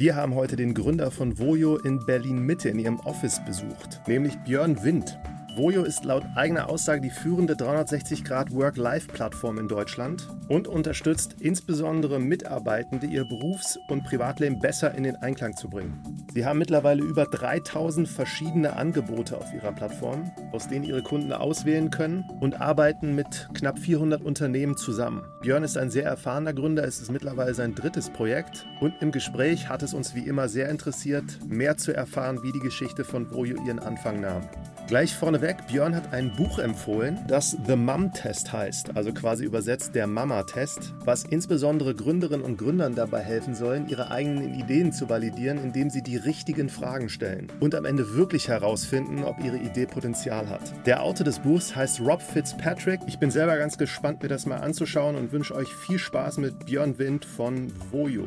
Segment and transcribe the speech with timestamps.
[0.00, 4.36] Wir haben heute den Gründer von Vojo in Berlin Mitte in ihrem Office besucht, nämlich
[4.44, 5.18] Björn Wind.
[5.58, 13.24] Vojo ist laut eigener Aussage die führende 360-Grad-Work-Life-Plattform in Deutschland und unterstützt insbesondere Mitarbeitende, ihr
[13.24, 16.00] Berufs- und Privatleben besser in den Einklang zu bringen.
[16.32, 21.90] Sie haben mittlerweile über 3000 verschiedene Angebote auf ihrer Plattform, aus denen ihre Kunden auswählen
[21.90, 25.24] können und arbeiten mit knapp 400 Unternehmen zusammen.
[25.40, 29.68] Björn ist ein sehr erfahrener Gründer, es ist mittlerweile sein drittes Projekt und im Gespräch
[29.68, 33.56] hat es uns wie immer sehr interessiert, mehr zu erfahren, wie die Geschichte von Vojo
[33.66, 34.42] ihren Anfang nahm.
[34.88, 39.94] Gleich vorneweg, Björn hat ein Buch empfohlen, das The Mum Test heißt, also quasi übersetzt
[39.94, 45.58] der Mama-Test, was insbesondere Gründerinnen und Gründern dabei helfen sollen, ihre eigenen Ideen zu validieren,
[45.62, 50.48] indem sie die richtigen Fragen stellen und am Ende wirklich herausfinden, ob ihre Idee Potenzial
[50.48, 50.72] hat.
[50.86, 53.00] Der Autor des Buchs heißt Rob Fitzpatrick.
[53.06, 56.64] Ich bin selber ganz gespannt, mir das mal anzuschauen und wünsche euch viel Spaß mit
[56.64, 58.24] Björn Wind von Vojo.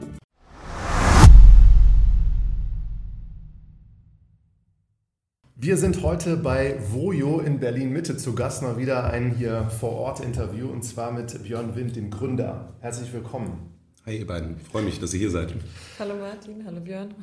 [5.64, 8.64] Wir sind heute bei Vojo in Berlin Mitte zu Gast.
[8.64, 12.74] Mal wieder ein hier vor Ort Interview und zwar mit Björn Wind, dem Gründer.
[12.80, 13.70] Herzlich willkommen.
[14.08, 15.54] Hi ihr beiden, ich freue mich, dass ihr hier seid.
[16.00, 17.14] Hallo Martin, hallo Björn.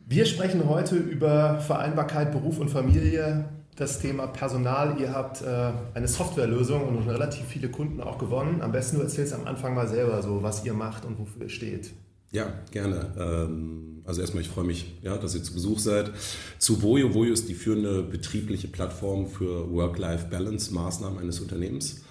[0.00, 5.00] Wir sprechen heute über Vereinbarkeit Beruf und Familie, das Thema Personal.
[5.00, 8.60] Ihr habt äh, eine Softwarelösung und relativ viele Kunden auch gewonnen.
[8.60, 11.48] Am besten du erzählst am Anfang mal selber so, was ihr macht und wofür ihr
[11.48, 11.94] steht.
[12.36, 13.14] Ja, gerne.
[13.18, 16.10] Ähm, also erstmal, ich freue mich, ja, dass ihr zu Besuch seid.
[16.58, 17.14] Zu Voyo.
[17.14, 22.02] Voyo ist die führende betriebliche Plattform für Work-Life-Balance-Maßnahmen eines Unternehmens.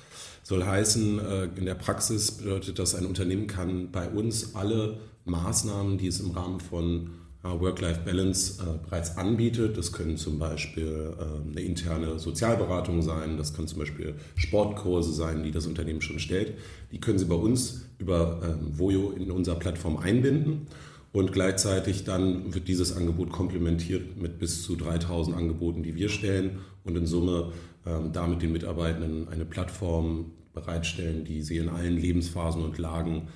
[0.41, 5.99] Soll heißen, äh, in der Praxis bedeutet das, ein Unternehmen kann bei uns alle Maßnahmen,
[5.99, 7.11] die es im Rahmen von
[7.53, 9.77] Work-Life-Balance äh, bereits anbietet.
[9.77, 15.43] Das können zum Beispiel ähm, eine interne Sozialberatung sein, das können zum Beispiel Sportkurse sein,
[15.43, 16.53] die das Unternehmen schon stellt.
[16.91, 20.67] Die können Sie bei uns über ähm, Voyo in unserer Plattform einbinden
[21.11, 26.59] und gleichzeitig dann wird dieses Angebot komplementiert mit bis zu 3000 Angeboten, die wir stellen
[26.83, 27.53] und in Summe
[27.85, 33.27] ähm, damit den Mitarbeitenden eine Plattform bereitstellen, die sie in allen Lebensphasen und Lagen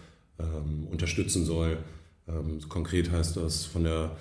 [0.89, 1.79] unterstützen soll
[2.29, 4.11] ähm, konkret heißt das von der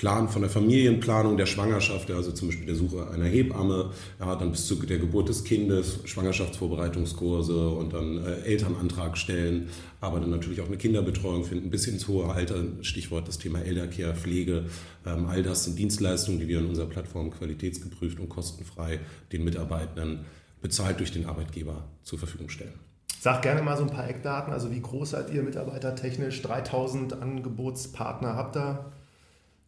[0.00, 4.50] Plan, von der Familienplanung der Schwangerschaft, also zum Beispiel der Suche einer Hebamme, ja, dann
[4.50, 9.68] bis zu der Geburt des Kindes, Schwangerschaftsvorbereitungskurse und dann äh, Elternantrag stellen,
[10.00, 14.14] aber dann natürlich auch eine Kinderbetreuung finden, bis ins hohe Alter, Stichwort das Thema Eldercare,
[14.14, 14.64] Pflege,
[15.04, 19.00] ähm, all das sind Dienstleistungen, die wir in unserer Plattform qualitätsgeprüft und kostenfrei
[19.32, 20.20] den Mitarbeitenden
[20.62, 22.89] bezahlt durch den Arbeitgeber zur Verfügung stellen.
[23.22, 24.50] Sag gerne mal so ein paar Eckdaten.
[24.50, 26.40] Also wie groß seid ihr mitarbeitertechnisch?
[26.40, 28.92] 3000 Angebotspartner habt ihr?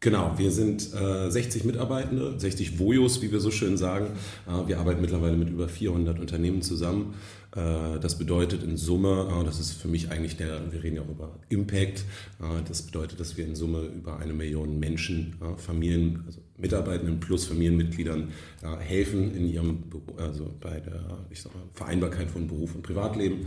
[0.02, 4.08] Genau, wir sind äh, 60 Mitarbeitende, 60 Vojos, wie wir so schön sagen.
[4.48, 7.14] Äh, wir arbeiten mittlerweile mit über 400 Unternehmen zusammen.
[7.54, 11.02] Äh, das bedeutet in Summe, äh, das ist für mich eigentlich der, wir reden ja
[11.02, 12.00] auch über Impact,
[12.40, 17.44] äh, das bedeutet, dass wir in Summe über eine Million Menschen, Familien, also Mitarbeitenden plus
[17.46, 18.32] Familienmitgliedern
[18.80, 19.84] helfen in ihrem,
[20.16, 23.46] also bei der mal, Vereinbarkeit von Beruf und Privatleben.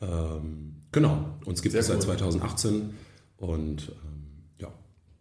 [0.00, 2.90] Ähm, genau, uns gibt Sehr es seit 2018
[3.36, 3.92] und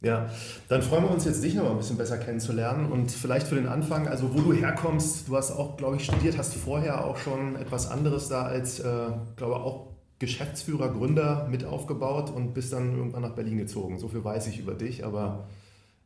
[0.02, 0.30] ja,
[0.70, 3.56] dann freuen wir uns jetzt, dich noch mal ein bisschen besser kennenzulernen und vielleicht für
[3.56, 7.18] den Anfang, also wo du herkommst, du hast auch, glaube ich, studiert, hast vorher auch
[7.18, 9.88] schon etwas anderes da als, äh, glaube auch
[10.20, 14.00] Geschäftsführer, Gründer mit aufgebaut und bist dann irgendwann nach Berlin gezogen.
[14.00, 15.48] So viel weiß ich über dich, aber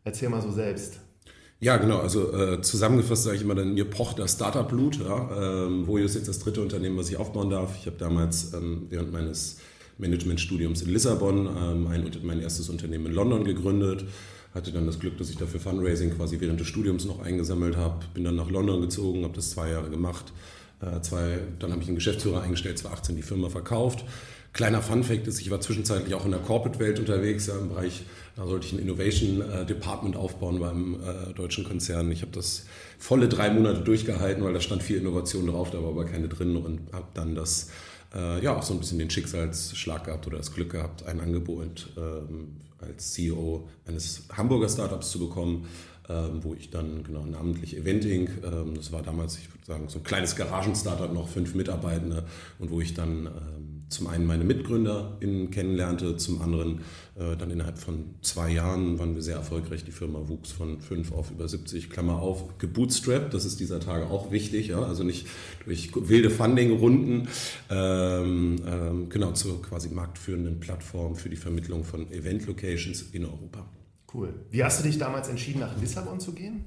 [0.03, 0.99] erzähl mal so selbst.
[1.59, 1.99] Ja, genau.
[1.99, 4.99] Also äh, zusammengefasst sage ich immer, dann mir pocht das Startup-Blut.
[4.99, 7.75] Ja, ähm, Voyo ist jetzt das dritte Unternehmen, was ich aufbauen darf.
[7.79, 9.59] Ich habe damals ähm, während meines
[10.03, 14.05] Managementstudiums in Lissabon, ähm, ein, mein erstes Unternehmen in London gegründet.
[14.53, 18.05] Hatte dann das Glück, dass ich dafür Fundraising quasi während des Studiums noch eingesammelt habe.
[18.13, 20.31] Bin dann nach London gezogen, habe das zwei Jahre gemacht.
[20.81, 24.05] Äh, zwei, dann habe ich einen Geschäftsführer eingestellt, 2018 die Firma verkauft.
[24.53, 28.03] Kleiner Fun-Fact ist, ich war zwischenzeitlich auch in der Corporate-Welt unterwegs, ja, im Bereich,
[28.35, 32.11] da sollte ich ein Innovation-Department äh, aufbauen beim äh, deutschen Konzern.
[32.11, 32.67] Ich habe das
[32.99, 36.55] volle drei Monate durchgehalten, weil da stand viel Innovation drauf, da war aber keine drin
[36.55, 37.71] und habe dann das
[38.13, 41.89] äh, ja auch so ein bisschen den Schicksalsschlag gehabt oder das Glück gehabt, ein Angebot
[41.97, 45.67] ähm, als CEO eines Hamburger Startups zu bekommen,
[46.09, 49.99] ähm, wo ich dann genau namentlich Eventing, ähm, das war damals, ich würde sagen, so
[49.99, 52.25] ein kleines Garagen-Startup, noch fünf Mitarbeitende
[52.59, 56.81] und wo ich dann ähm, zum einen meine MitgründerInnen kennenlernte, zum anderen
[57.15, 59.83] äh, dann innerhalb von zwei Jahren waren wir sehr erfolgreich.
[59.85, 64.07] Die Firma wuchs von fünf auf über 70, Klammer auf, gebootstrapped, das ist dieser Tage
[64.07, 64.81] auch wichtig, ja?
[64.81, 65.27] also nicht
[65.65, 67.27] durch wilde Funding-Runden,
[67.69, 73.65] ähm, ähm, genau zur quasi marktführenden Plattform für die Vermittlung von Event-Locations in Europa.
[74.13, 74.33] Cool.
[74.51, 76.65] Wie hast du dich damals entschieden, nach Lissabon zu gehen?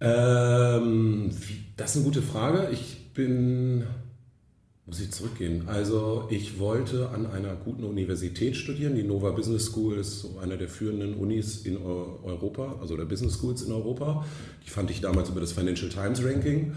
[0.00, 1.30] Ähm,
[1.76, 2.70] das ist eine gute Frage.
[2.72, 3.84] Ich bin
[4.88, 5.64] Muss ich zurückgehen.
[5.66, 8.94] Also ich wollte an einer guten Universität studieren.
[8.94, 13.34] Die Nova Business School ist so einer der führenden Unis in Europa, also der Business
[13.34, 14.24] Schools in Europa.
[14.64, 16.72] Die fand ich damals über das Financial Times Ranking.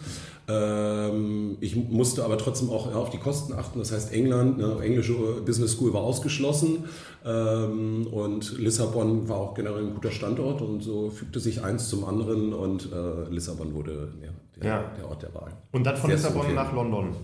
[0.49, 3.79] Ähm, ich musste aber trotzdem auch auf die Kosten achten.
[3.79, 5.13] Das heißt, England, eine englische
[5.45, 6.83] Business School war ausgeschlossen
[7.25, 12.03] ähm, und Lissabon war auch generell ein guter Standort und so fügte sich eins zum
[12.03, 14.09] anderen und äh, Lissabon wurde
[14.57, 14.91] der, ja.
[14.97, 15.53] der, Ort der Wahl.
[15.71, 17.15] Und dann von Sehr Lissabon nach London.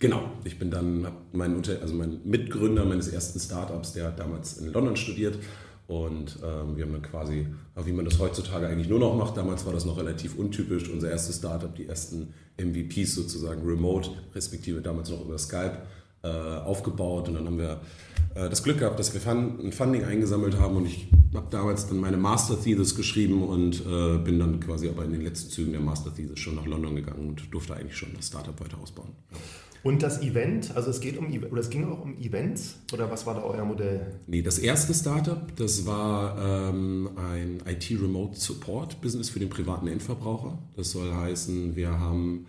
[0.00, 4.72] Genau, ich bin dann, mein, also mein Mitgründer meines ersten Startups, der hat damals in
[4.72, 5.38] London studiert
[5.88, 7.46] und ähm, wir haben dann quasi,
[7.84, 11.10] wie man das heutzutage eigentlich nur noch macht, damals war das noch relativ untypisch, unser
[11.10, 15.78] erstes Startup, die ersten MVPs sozusagen remote, respektive damals noch über Skype,
[16.22, 17.80] äh, aufgebaut und dann haben wir
[18.36, 21.98] äh, das Glück gehabt, dass wir ein Funding eingesammelt haben und ich habe damals dann
[21.98, 25.80] meine Master Thesis geschrieben und äh, bin dann quasi aber in den letzten Zügen der
[25.80, 29.10] Master Thesis schon nach London gegangen und durfte eigentlich schon das Startup weiter ausbauen.
[29.32, 29.38] Ja.
[29.82, 33.26] Und das Event, also es geht um oder es ging auch um Events oder was
[33.26, 34.06] war da euer Modell?
[34.26, 39.86] Nee, das erste Startup, das war ähm, ein IT Remote Support Business für den privaten
[39.86, 40.58] Endverbraucher.
[40.76, 42.46] Das soll heißen, wir haben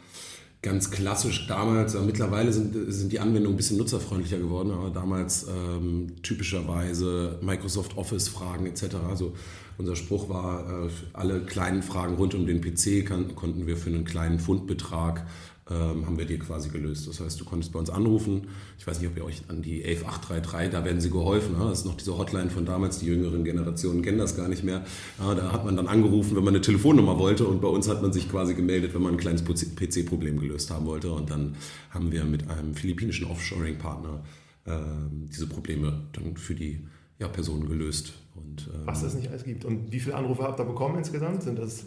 [0.62, 5.48] ganz klassisch damals, äh, mittlerweile sind, sind die Anwendungen ein bisschen nutzerfreundlicher geworden, aber damals
[5.48, 8.96] ähm, typischerweise Microsoft Office Fragen etc.
[9.08, 9.34] Also
[9.78, 13.90] unser Spruch war, äh, alle kleinen Fragen rund um den PC kann, konnten wir für
[13.90, 15.26] einen kleinen Fundbetrag
[15.72, 17.08] ähm, haben wir dir quasi gelöst.
[17.08, 18.48] Das heißt, du konntest bei uns anrufen.
[18.78, 21.58] Ich weiß nicht, ob ihr euch an die 11833, da werden sie geholfen.
[21.58, 21.66] Ne?
[21.66, 23.00] Das ist noch diese Hotline von damals.
[23.00, 24.84] Die jüngeren Generationen kennen das gar nicht mehr.
[25.18, 27.46] Da hat man dann angerufen, wenn man eine Telefonnummer wollte.
[27.46, 30.86] Und bei uns hat man sich quasi gemeldet, wenn man ein kleines PC-Problem gelöst haben
[30.86, 31.12] wollte.
[31.12, 31.56] Und dann
[31.92, 34.24] haben wir mit einem philippinischen Offshoring-Partner
[34.66, 36.80] ähm, diese Probleme dann für die
[37.20, 38.14] ja, Personen gelöst.
[38.36, 39.66] Und, ähm, Was es nicht alles gibt.
[39.66, 41.44] Und wie viele Anrufe habt ihr bekommen insgesamt?
[41.44, 41.86] Sind das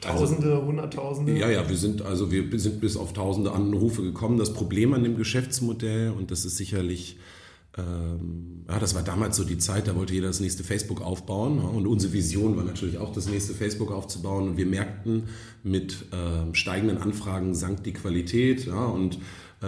[0.00, 1.38] Tausende, Hunderttausende?
[1.38, 4.38] Ja, ja, wir sind also wir sind bis auf Tausende Anrufe gekommen.
[4.38, 7.18] Das Problem an dem Geschäftsmodell, und das ist sicherlich
[7.78, 11.58] ähm, ja, das war damals so die Zeit, da wollte jeder das nächste Facebook aufbauen.
[11.58, 14.48] Und unsere Vision war natürlich auch, das nächste Facebook aufzubauen.
[14.48, 15.24] Und wir merkten,
[15.62, 18.66] mit äh, steigenden Anfragen sank die Qualität.
[18.66, 19.18] Ja, und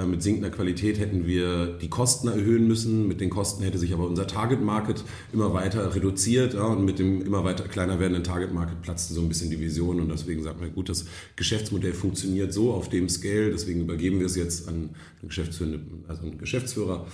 [0.06, 3.08] mit sinkender Qualität hätten wir die Kosten erhöhen müssen.
[3.08, 6.54] Mit den Kosten hätte sich aber unser Target Market immer weiter reduziert.
[6.54, 9.60] Ja, und mit dem immer weiter kleiner werdenden Target Market platzte so ein bisschen die
[9.60, 10.00] Vision.
[10.00, 11.06] Und deswegen sagt man, gut, das
[11.36, 13.50] Geschäftsmodell funktioniert so auf dem Scale.
[13.50, 14.90] Deswegen übergeben wir es jetzt an
[15.20, 15.78] einen Geschäftsführer,
[16.08, 17.06] also einen Geschäftsführer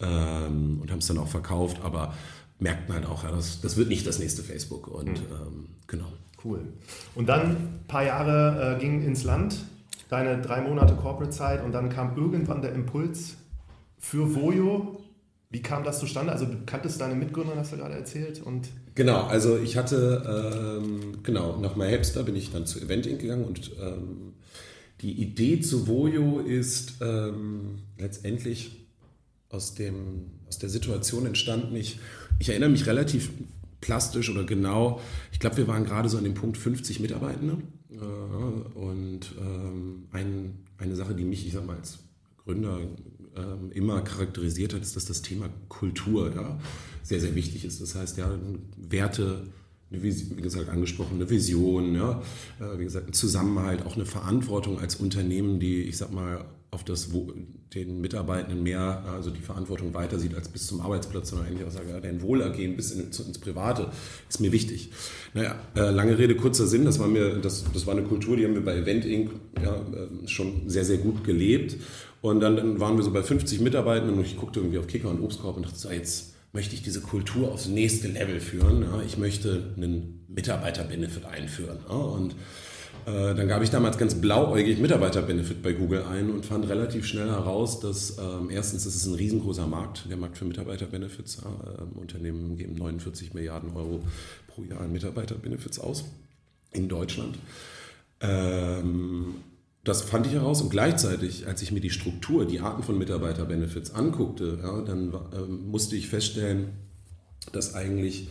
[0.00, 1.78] ähm, und haben es dann auch verkauft.
[1.82, 2.14] Aber
[2.58, 4.88] merkten halt auch, ja, das, das wird nicht das nächste Facebook.
[4.88, 5.26] Und mhm.
[5.30, 6.12] ähm, genau.
[6.44, 6.60] Cool.
[7.14, 9.64] Und dann ein paar Jahre äh, ging ins Land
[10.12, 13.36] deine drei Monate Corporate-Zeit und dann kam irgendwann der Impuls
[13.98, 15.00] für Voyo.
[15.48, 16.32] Wie kam das zustande?
[16.32, 18.42] Also du kanntest deine Mitgründer, hast du gerade erzählt.
[18.42, 23.44] Und genau, also ich hatte, ähm, genau, nach MyHapster bin ich dann zu Eventing gegangen
[23.44, 24.34] und ähm,
[25.00, 28.86] die Idee zu Voyo ist ähm, letztendlich
[29.48, 31.74] aus, dem, aus der Situation entstanden.
[31.74, 31.98] Ich,
[32.38, 33.30] ich erinnere mich relativ
[33.80, 35.00] plastisch oder genau,
[35.32, 37.56] ich glaube, wir waren gerade so an dem Punkt 50 Mitarbeitende.
[38.00, 41.98] Äh, und ähm, ein, eine Sache, die mich, ich sag mal, als
[42.44, 42.80] Gründer
[43.36, 46.58] ähm, immer charakterisiert hat, ist, dass das Thema Kultur ja,
[47.02, 47.80] sehr, sehr wichtig ist.
[47.80, 48.38] Das heißt, ja,
[48.76, 49.46] Werte,
[49.90, 52.22] wie gesagt, angesprochen, eine Vision, ja,
[52.60, 56.84] äh, wie gesagt, ein Zusammenhalt, auch eine Verantwortung als Unternehmen, die, ich sag mal, auf
[56.84, 57.12] das
[57.74, 61.70] den Mitarbeitenden mehr, also die Verantwortung weiter sieht als bis zum Arbeitsplatz, sondern eigentlich auch
[61.70, 63.90] sagen, ja, dein Wohlergehen bis in, ins Private
[64.28, 64.90] ist mir wichtig.
[65.32, 68.44] Naja, äh, lange Rede, kurzer Sinn, das war mir, das, das war eine Kultur, die
[68.44, 69.30] haben wir bei Event Inc.
[69.62, 71.76] Ja, äh, schon sehr, sehr gut gelebt.
[72.20, 75.08] Und dann, dann waren wir so bei 50 Mitarbeitenden und ich guckte irgendwie auf Kicker
[75.08, 78.82] und Obstkorb und dachte so, jetzt möchte ich diese Kultur aufs nächste Level führen.
[78.82, 81.78] Ja, ich möchte einen Mitarbeiter-Benefit einführen.
[81.88, 82.34] Ja, und
[83.04, 87.80] dann gab ich damals ganz blauäugig Mitarbeiter-Benefit bei Google ein und fand relativ schnell heraus,
[87.80, 91.38] dass ähm, erstens ist es ein riesengroßer Markt, der Markt für Mitarbeiter-Benefits.
[91.38, 94.02] Äh, Unternehmen geben 49 Milliarden Euro
[94.46, 96.04] pro Jahr an Mitarbeiter-Benefits aus
[96.70, 97.38] in Deutschland.
[98.20, 99.34] Ähm,
[99.84, 103.94] das fand ich heraus und gleichzeitig, als ich mir die Struktur, die Arten von Mitarbeiter-Benefits
[103.94, 106.68] anguckte, ja, dann ähm, musste ich feststellen,
[107.50, 108.28] dass eigentlich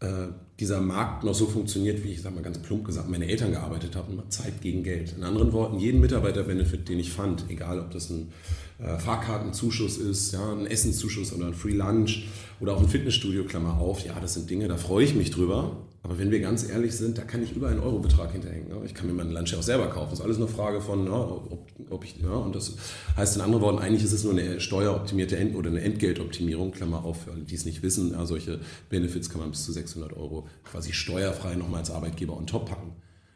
[0.00, 0.28] äh,
[0.60, 3.96] dieser Markt noch so funktioniert, wie ich sage mal ganz plump gesagt, meine Eltern gearbeitet
[3.96, 5.14] haben, Zeit gegen Geld.
[5.16, 8.30] In anderen Worten, jeden Mitarbeiter-Benefit, den ich fand, egal ob das ein
[8.78, 12.26] äh, Fahrkartenzuschuss ist, ja, ein Essenszuschuss oder ein Free Lunch
[12.60, 15.76] oder auch ein Fitnessstudio, Klammer auf, ja, das sind Dinge, da freue ich mich drüber.
[16.04, 18.66] Aber wenn wir ganz ehrlich sind, da kann ich über einen Euro-Betrag hinterhängen.
[18.84, 20.10] Ich kann mir meinen Lunch auch selber kaufen.
[20.10, 22.74] Das ist alles eine Frage von, ja, ob, ob, ich, ja, und das
[23.16, 27.06] heißt in anderen Worten, eigentlich ist es nur eine steueroptimierte End oder eine Entgeltoptimierung, Klammer
[27.06, 28.12] auf, für alle, die es nicht wissen.
[28.12, 32.46] Ja, solche Benefits kann man bis zu 600 Euro quasi steuerfrei nochmal als Arbeitgeber on
[32.46, 32.92] top packen.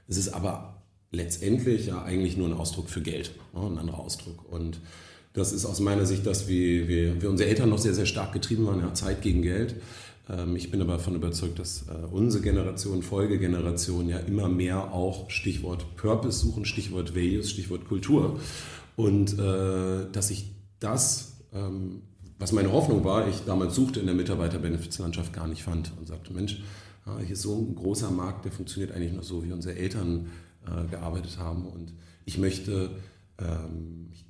[0.06, 4.44] Es ist aber letztendlich ja eigentlich nur ein Ausdruck für Geld, ja, ein anderer Ausdruck.
[4.52, 4.78] Und
[5.32, 8.32] Das ist aus meiner Sicht, dass wir, wir, wir unsere Eltern noch sehr, sehr stark
[8.32, 9.76] getrieben waren, ja, Zeit gegen Geld.
[10.28, 15.30] Ähm, ich bin aber davon überzeugt, dass äh, unsere Generation, Folgegeneration ja immer mehr auch
[15.30, 18.38] Stichwort Purpose suchen, Stichwort Values, Stichwort Kultur.
[18.96, 22.02] Und äh, dass ich das, ähm,
[22.38, 26.32] was meine Hoffnung war, ich damals suchte in der Mitarbeiterbenefizlandschaft gar nicht fand und sagte,
[26.32, 26.60] Mensch,
[27.24, 30.26] hier ist so ein großer Markt, der funktioniert eigentlich noch so, wie unsere Eltern
[30.66, 31.66] äh, gearbeitet haben.
[31.66, 31.94] Und
[32.24, 32.90] ich möchte,
[33.38, 34.26] ähm, ich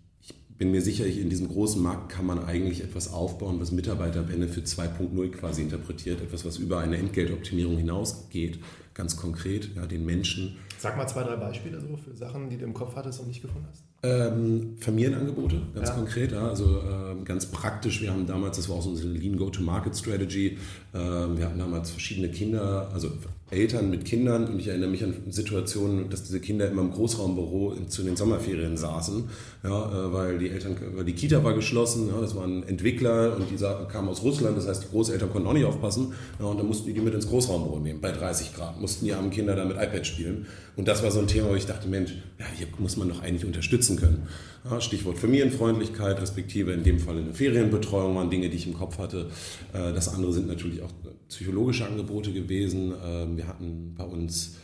[0.58, 5.30] bin mir sicher, in diesem großen Markt kann man eigentlich etwas aufbauen, was Mitarbeiter-Benefit 2.0
[5.30, 8.58] quasi interpretiert, etwas, was über eine Entgeltoptimierung hinausgeht,
[8.92, 10.56] ganz konkret, ja, den Menschen.
[10.76, 13.40] Sag mal zwei, drei Beispiele so für Sachen, die du im Kopf hattest und nicht
[13.40, 13.84] gefunden hast.
[14.02, 15.94] Ähm, Familienangebote, ganz ja.
[15.94, 18.00] konkret, ja, also ähm, ganz praktisch.
[18.02, 20.58] Wir haben damals, das war auch so unsere Lean Go-to-Market-Strategy,
[20.94, 23.10] ähm, wir hatten damals verschiedene Kinder, also
[23.50, 27.76] Eltern mit Kindern und ich erinnere mich an Situationen, dass diese Kinder immer im Großraumbüro
[27.88, 29.24] zu den Sommerferien saßen,
[29.64, 33.46] ja, äh, weil die Eltern, weil die Kita war geschlossen, ja, das waren Entwickler und
[33.50, 33.56] die
[33.90, 36.88] kamen aus Russland, das heißt die Großeltern konnten auch nicht aufpassen ja, und dann mussten
[36.88, 39.76] die die mit ins Großraumbüro nehmen, bei 30 Grad, mussten die armen Kinder da mit
[39.76, 42.96] iPad spielen und das war so ein Thema, wo ich dachte, Mensch, ja, hier muss
[42.96, 44.28] man doch eigentlich unterstützen können.
[44.64, 48.98] Ja, Stichwort Familienfreundlichkeit, respektive in dem Fall eine Ferienbetreuung waren Dinge, die ich im Kopf
[48.98, 49.30] hatte.
[49.72, 50.90] Äh, das andere sind natürlich auch
[51.28, 52.92] psychologische Angebote gewesen.
[53.04, 54.56] Ähm, wir hatten bei uns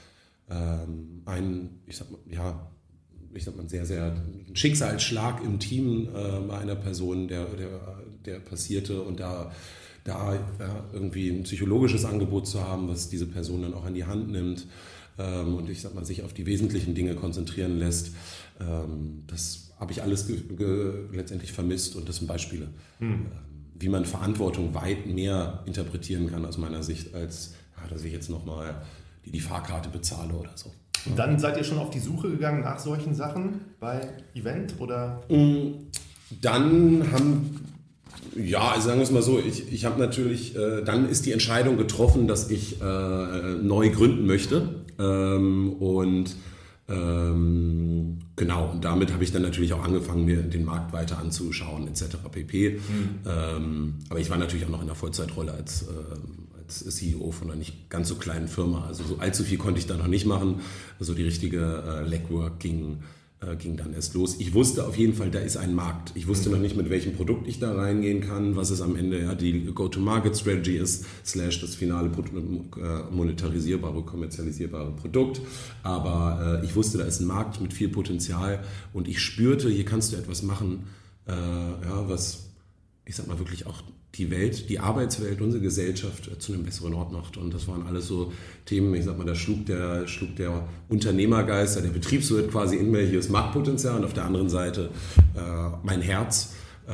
[0.50, 2.70] ähm, einen, ich sag mal, ja,
[3.32, 4.16] ich sag mal, sehr, sehr
[4.52, 9.52] Schicksalsschlag im Team äh, bei einer Person, der, der, der passierte und da
[10.04, 14.04] da ja, irgendwie ein psychologisches Angebot zu haben, was diese Person dann auch an die
[14.04, 14.66] Hand nimmt
[15.18, 18.12] ähm, und ich sag mal, sich auf die wesentlichen Dinge konzentrieren lässt.
[18.60, 20.30] Ähm, das habe ich alles
[21.12, 22.68] letztendlich vermisst und das sind Beispiele.
[22.98, 23.26] Hm
[23.74, 28.30] wie man Verantwortung weit mehr interpretieren kann aus meiner Sicht, als ja, dass ich jetzt
[28.30, 28.82] nochmal
[29.24, 30.72] die, die Fahrkarte bezahle oder so.
[31.06, 35.22] Und dann seid ihr schon auf die Suche gegangen nach solchen Sachen bei Event oder?
[35.28, 35.90] Mm,
[36.40, 37.60] dann haben,
[38.36, 41.32] ja, also sagen wir es mal so, ich, ich habe natürlich, äh, dann ist die
[41.32, 44.84] Entscheidung getroffen, dass ich äh, neu gründen möchte.
[44.98, 46.36] Ähm, und
[46.86, 51.88] ähm, genau, und damit habe ich dann natürlich auch angefangen, mir den Markt weiter anzuschauen,
[51.88, 52.16] etc.
[52.30, 52.70] pp.
[52.70, 53.08] Mhm.
[53.26, 57.48] Ähm, aber ich war natürlich auch noch in der Vollzeitrolle als, äh, als CEO von
[57.48, 58.86] einer nicht ganz so kleinen Firma.
[58.86, 60.60] Also so allzu viel konnte ich da noch nicht machen.
[60.98, 62.98] Also die richtige äh, Legwork ging
[63.52, 64.36] ging dann erst los.
[64.38, 66.12] Ich wusste auf jeden Fall, da ist ein Markt.
[66.14, 69.20] Ich wusste noch nicht, mit welchem Produkt ich da reingehen kann, was es am Ende
[69.20, 75.40] ja die Go-to-Market-Strategy ist, slash das finale äh, monetarisierbare, kommerzialisierbare Produkt.
[75.82, 79.84] Aber äh, ich wusste, da ist ein Markt mit viel Potenzial und ich spürte, hier
[79.84, 80.84] kannst du etwas machen,
[81.26, 82.43] äh, ja, was
[83.06, 83.82] ich sag mal wirklich auch
[84.14, 87.36] die Welt, die Arbeitswelt, unsere Gesellschaft äh, zu einem besseren Ort macht.
[87.36, 88.32] Und das waren alles so
[88.64, 93.02] Themen, ich sag mal, da schlug der, schlug der Unternehmergeist, der Betriebswirt quasi in mir,
[93.02, 94.90] hier ist Marktpotenzial und auf der anderen Seite
[95.36, 96.54] äh, mein Herz.
[96.86, 96.92] Äh,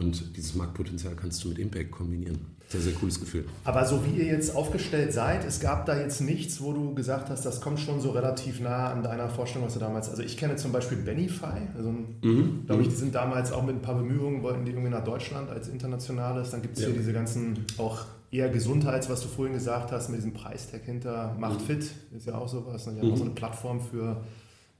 [0.00, 2.57] und dieses Marktpotenzial kannst du mit Impact kombinieren.
[2.68, 3.46] Sehr, sehr cooles Gefühl.
[3.64, 7.30] Aber so wie ihr jetzt aufgestellt seid, es gab da jetzt nichts, wo du gesagt
[7.30, 10.10] hast, das kommt schon so relativ nah an deiner Vorstellung, was du damals.
[10.10, 12.66] Also ich kenne zum Beispiel Benify, also mhm.
[12.66, 12.92] glaube ich, mhm.
[12.92, 16.50] die sind damals auch mit ein paar Bemühungen, wollten die irgendwie nach Deutschland als internationales.
[16.50, 16.90] Dann gibt es ja.
[16.90, 21.34] hier diese ganzen auch eher Gesundheits, was du vorhin gesagt hast, mit diesem Preistag hinter
[21.38, 21.64] Macht mhm.
[21.64, 22.84] Fit, ist ja auch sowas.
[22.84, 23.14] Die haben mhm.
[23.14, 24.22] auch so eine Plattform für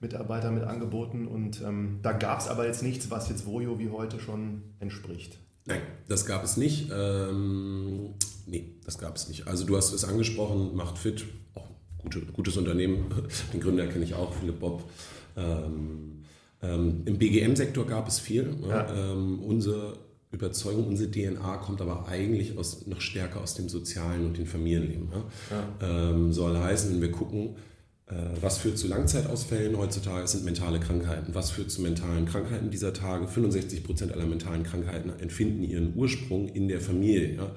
[0.00, 3.88] Mitarbeiter mit Angeboten und ähm, da gab es aber jetzt nichts, was jetzt Vojo wie
[3.88, 5.38] heute schon entspricht.
[5.68, 6.90] Nein, das gab es nicht.
[6.92, 8.14] Ähm,
[8.46, 9.46] nee, das gab es nicht.
[9.46, 13.06] Also du hast es angesprochen, Macht Fit, auch gute, gutes Unternehmen.
[13.52, 14.90] Den Gründer kenne ich auch, Philipp Bob.
[15.36, 16.24] Ähm,
[16.62, 18.56] ähm, Im BGM-Sektor gab es viel.
[18.66, 19.12] Ja.
[19.12, 19.98] Ähm, unsere
[20.30, 25.10] Überzeugung, unsere DNA kommt aber eigentlich aus, noch stärker aus dem sozialen und dem Familienleben.
[25.50, 26.10] Ja.
[26.10, 27.56] Ähm, soll heißen, wenn wir gucken,
[28.40, 30.24] was führt zu Langzeitausfällen heutzutage?
[30.24, 31.34] Es sind mentale Krankheiten.
[31.34, 33.28] Was führt zu mentalen Krankheiten dieser Tage?
[33.28, 37.34] 65 Prozent aller mentalen Krankheiten empfinden ihren Ursprung in der Familie.
[37.34, 37.50] Ja?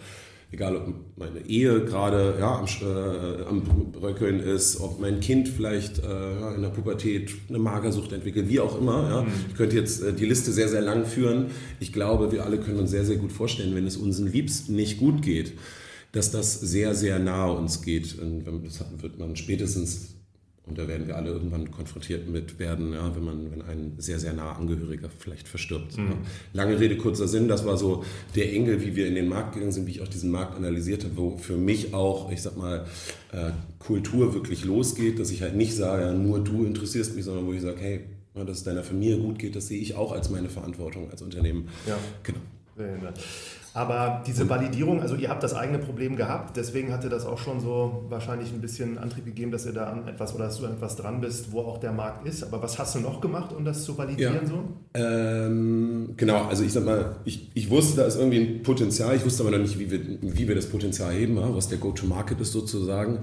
[0.54, 6.00] Egal, ob meine Ehe gerade ja, am, äh, am Bröckeln ist, ob mein Kind vielleicht
[6.00, 9.10] äh, in der Pubertät eine Magersucht entwickelt, wie auch immer.
[9.10, 9.22] Ja?
[9.22, 9.28] Mhm.
[9.50, 11.52] Ich könnte jetzt äh, die Liste sehr, sehr lang führen.
[11.80, 15.00] Ich glaube, wir alle können uns sehr, sehr gut vorstellen, wenn es unseren Liebsten nicht
[15.00, 15.54] gut geht,
[16.12, 18.20] dass das sehr, sehr nahe uns geht.
[18.20, 20.16] Und das wird man spätestens
[20.68, 24.20] und da werden wir alle irgendwann konfrontiert mit werden, ja, wenn man, wenn ein sehr,
[24.20, 25.98] sehr nah Angehöriger vielleicht verstirbt.
[25.98, 26.18] Mhm.
[26.54, 28.04] Lange Rede, kurzer Sinn, das war so
[28.36, 31.04] der Engel, wie wir in den Markt gegangen sind, wie ich auch diesen Markt analysiert
[31.04, 32.86] habe, wo für mich auch, ich sag mal,
[33.32, 37.54] äh, Kultur wirklich losgeht, dass ich halt nicht sage, nur du interessierst mich, sondern wo
[37.54, 38.02] ich sage, hey,
[38.36, 41.68] dass es deiner Familie gut geht, das sehe ich auch als meine Verantwortung als Unternehmen.
[41.88, 41.98] Ja.
[42.24, 42.40] Genau.
[43.74, 47.62] Aber diese Validierung, also ihr habt das eigene Problem gehabt, deswegen hatte das auch schon
[47.62, 50.74] so wahrscheinlich ein bisschen Antrieb gegeben, dass ihr da an etwas oder dass du an
[50.74, 52.44] etwas dran bist, wo auch der Markt ist.
[52.44, 54.46] Aber was hast du noch gemacht, um das zu validieren Ja.
[54.46, 54.64] so?
[54.94, 59.24] Ähm, genau, also ich sag mal, ich, ich wusste, da ist irgendwie ein Potenzial, ich
[59.24, 62.52] wusste aber noch nicht, wie wir, wie wir das Potenzial heben, was der Go-to-Market ist
[62.52, 63.20] sozusagen.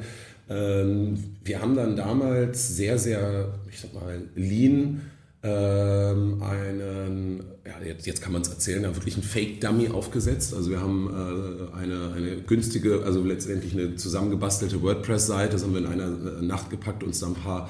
[0.48, 5.02] Ähm, wir haben dann damals sehr, sehr, ich sag mal, lean
[5.42, 10.52] ähm, einen, ja, jetzt, jetzt kann man es erzählen, da wirklich einen Fake-Dummy aufgesetzt.
[10.52, 15.80] Also wir haben äh, eine, eine günstige, also letztendlich eine zusammengebastelte WordPress-Seite, das haben wir
[15.80, 17.68] in einer äh, Nacht gepackt, uns da ein paar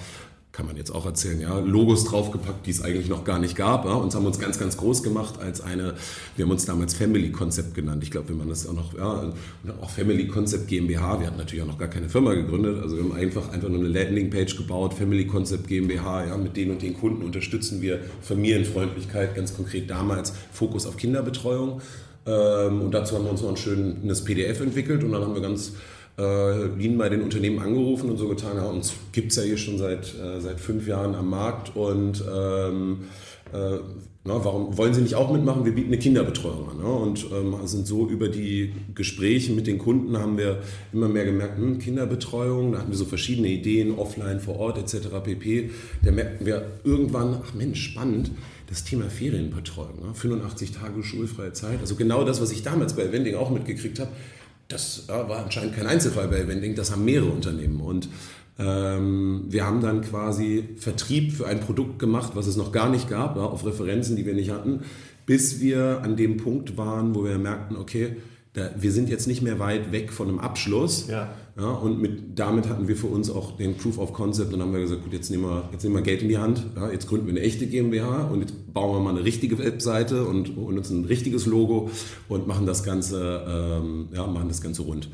[0.58, 3.84] kann man jetzt auch erzählen, ja, Logos draufgepackt, die es eigentlich noch gar nicht gab.
[3.84, 5.94] Ja, und haben uns ganz, ganz groß gemacht als eine,
[6.34, 8.02] wir haben uns damals Family Concept genannt.
[8.02, 9.32] Ich glaube, wenn man das auch noch, ja,
[9.80, 13.04] auch Family Concept GmbH, wir hatten natürlich auch noch gar keine Firma gegründet, also wir
[13.04, 16.98] haben einfach, einfach nur eine Landingpage gebaut, Family Concept GmbH, ja, mit den und den
[16.98, 21.82] Kunden unterstützen wir Familienfreundlichkeit, ganz konkret damals Fokus auf Kinderbetreuung.
[22.26, 25.40] Ähm, und dazu haben wir uns noch ein schönes PDF entwickelt und dann haben wir
[25.40, 25.74] ganz
[26.18, 29.58] äh, Lean bei den Unternehmen angerufen und so getan, ja, uns gibt es ja hier
[29.58, 33.04] schon seit, äh, seit fünf Jahren am Markt und ähm,
[33.52, 33.78] äh,
[34.24, 35.64] na, warum wollen Sie nicht auch mitmachen?
[35.64, 36.78] Wir bieten eine Kinderbetreuung an.
[36.78, 36.84] Ne?
[36.84, 40.58] Und ähm, sind so über die Gespräche mit den Kunden haben wir
[40.92, 45.08] immer mehr gemerkt, hm, Kinderbetreuung, da hatten wir so verschiedene Ideen, offline, vor Ort etc.
[45.24, 45.70] pp.
[46.04, 48.30] Da merkten wir irgendwann, ach Mensch, spannend,
[48.68, 50.14] das Thema Ferienbetreuung, ne?
[50.14, 54.10] 85 Tage schulfreie Zeit, also genau das, was ich damals bei Vending auch mitgekriegt habe,
[54.68, 57.80] das war anscheinend kein Einzelfall bei Vending, das haben mehrere Unternehmen.
[57.80, 58.08] Und
[58.58, 63.08] ähm, wir haben dann quasi Vertrieb für ein Produkt gemacht, was es noch gar nicht
[63.08, 64.80] gab, ja, auf Referenzen, die wir nicht hatten,
[65.26, 68.16] bis wir an dem Punkt waren, wo wir merkten, okay,
[68.52, 71.06] da, wir sind jetzt nicht mehr weit weg von einem Abschluss.
[71.08, 71.34] Ja.
[71.58, 74.72] Ja, und mit, damit hatten wir für uns auch den Proof of Concept und haben
[74.72, 77.08] wir gesagt, gut, jetzt nehmen wir, jetzt nehmen wir Geld in die Hand, ja, jetzt
[77.08, 80.78] gründen wir eine echte GmbH und jetzt bauen wir mal eine richtige Webseite und, und
[80.78, 81.90] uns ein richtiges Logo
[82.28, 83.42] und machen das Ganze,
[83.82, 85.08] ähm, ja, machen das Ganze rund.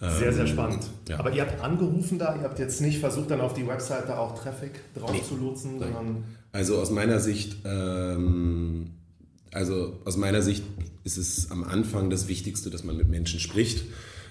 [0.00, 0.86] Sehr, sehr Ähm, spannend.
[1.08, 1.18] ja.
[1.18, 4.40] Aber ihr habt angerufen da, ihr habt jetzt nicht versucht, dann auf die Webseite auch
[4.40, 5.22] Traffic drauf Nee.
[5.28, 8.90] zu lotsen, sondern Also aus meiner Sicht, ähm,
[9.52, 10.62] also aus meiner Sicht
[11.04, 13.84] ist es am Anfang das Wichtigste, dass man mit Menschen spricht.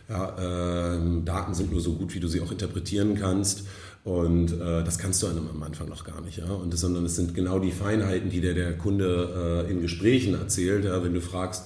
[0.10, 3.66] Ja, ähm, Daten sind nur so gut, wie du sie auch interpretieren kannst.
[4.04, 6.46] Und äh, das kannst du einem am Anfang noch gar nicht, ja.
[6.46, 10.34] Und das, sondern es sind genau die Feinheiten, die dir der Kunde äh, in Gesprächen
[10.34, 10.86] erzählt.
[10.86, 11.66] Ja, wenn du fragst,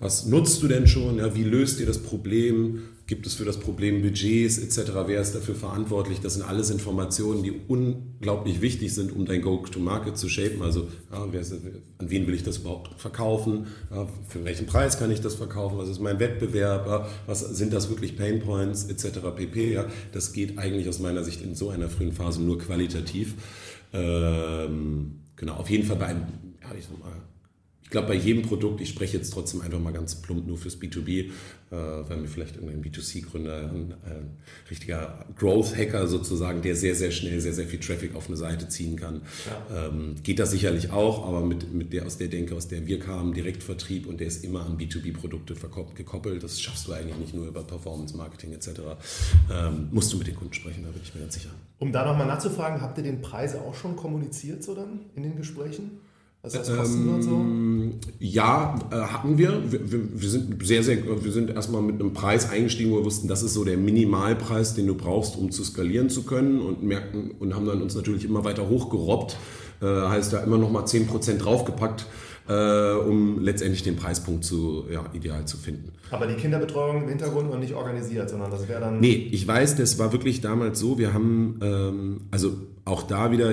[0.00, 1.18] was nutzt du denn schon?
[1.18, 2.80] Ja, wie löst ihr das Problem?
[3.06, 4.92] Gibt es für das Problem Budgets etc.?
[5.06, 6.20] Wer ist dafür verantwortlich?
[6.20, 10.62] Das sind alles Informationen, die unglaublich wichtig sind, um dein Go-to-Market zu shapen.
[10.62, 13.66] Also ja, wer ist, an wen will ich das überhaupt verkaufen?
[13.90, 15.76] Ja, für welchen Preis kann ich das verkaufen?
[15.76, 17.10] Was ist mein Wettbewerb?
[17.26, 19.18] Was sind das wirklich Pain Points etc.
[19.36, 19.74] pp.
[19.74, 23.34] Ja, das geht eigentlich aus meiner Sicht in so einer frühen Phase nur qualitativ.
[23.92, 26.22] Ähm, genau, auf jeden Fall bei einem,
[26.62, 27.12] ja, ich sag mal,
[27.90, 30.80] ich glaube, bei jedem Produkt, ich spreche jetzt trotzdem einfach mal ganz plump nur fürs
[30.80, 31.30] B2B, äh,
[31.72, 34.30] weil mir vielleicht irgendein B2C-Gründer, ein, ein
[34.70, 38.94] richtiger Growth-Hacker sozusagen, der sehr, sehr schnell sehr, sehr viel Traffic auf eine Seite ziehen
[38.94, 39.22] kann,
[39.76, 43.00] ähm, geht das sicherlich auch, aber mit, mit der aus der Denke, aus der wir
[43.00, 46.44] kamen, Direktvertrieb und der ist immer an B2B-Produkte verkop- gekoppelt.
[46.44, 48.68] Das schaffst du eigentlich nicht nur über Performance-Marketing etc.
[49.52, 51.50] Ähm, musst du mit den Kunden sprechen, da bin ich mir ganz sicher.
[51.80, 55.34] um da nochmal nachzufragen, habt ihr den Preis auch schon kommuniziert so dann in den
[55.34, 55.98] Gesprächen?
[56.42, 57.30] Was das kosten wird so?
[57.32, 59.62] Ähm, Ja, äh, hatten wir.
[59.70, 59.92] wir.
[59.92, 63.28] Wir wir sind sehr, sehr, wir sind erstmal mit einem Preis eingestiegen, wo wir wussten,
[63.28, 67.32] das ist so der Minimalpreis, den du brauchst, um zu skalieren zu können und merken
[67.38, 69.36] und haben dann uns natürlich immer weiter hochgerobbt.
[69.82, 72.04] Äh, heißt da immer noch mal 10% draufgepackt,
[72.48, 75.92] äh, um letztendlich den Preispunkt zu, ja, ideal zu finden.
[76.10, 79.00] Aber die Kinderbetreuung im Hintergrund noch nicht organisiert, sondern das wäre dann.
[79.00, 80.98] Nee, ich weiß, das war wirklich damals so.
[80.98, 82.52] Wir haben, ähm, also
[82.90, 83.52] auch da wieder,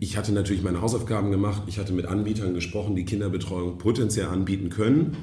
[0.00, 1.62] ich hatte natürlich meine Hausaufgaben gemacht.
[1.66, 5.16] Ich hatte mit Anbietern gesprochen, die Kinderbetreuung potenziell anbieten können,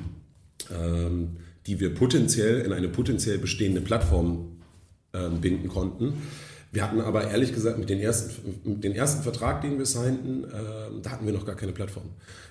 [0.72, 4.60] ähm, die wir potenziell in eine potenziell bestehende Plattform
[5.14, 6.14] ähm, binden konnten.
[6.72, 10.44] Wir hatten aber ehrlich gesagt mit, den ersten, mit dem ersten Vertrag, den wir signten,
[10.44, 12.06] ähm, da hatten wir noch gar keine Plattform.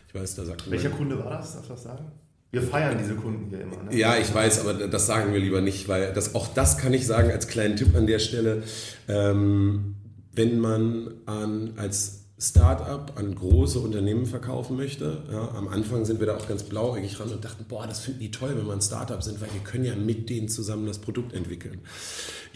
[0.08, 1.52] Ich weiß, da sagte Welcher Kunde war das?
[1.52, 2.06] Darfst du das sagen?
[2.50, 3.82] Wir feiern diese Kunden hier immer.
[3.82, 3.96] Ne?
[3.96, 7.06] ja, ich weiß, aber das sagen wir lieber nicht, weil das, auch das kann ich
[7.06, 8.62] sagen als kleinen Tipp an der Stelle.
[9.08, 9.96] Ähm,
[10.34, 16.26] wenn man an, als Startup an große Unternehmen verkaufen möchte, ja, am Anfang sind wir
[16.26, 18.82] da auch ganz blauäugig ran und dachten, boah, das finden die toll, wenn wir ein
[18.82, 21.80] Startup sind, weil wir können ja mit denen zusammen das Produkt entwickeln.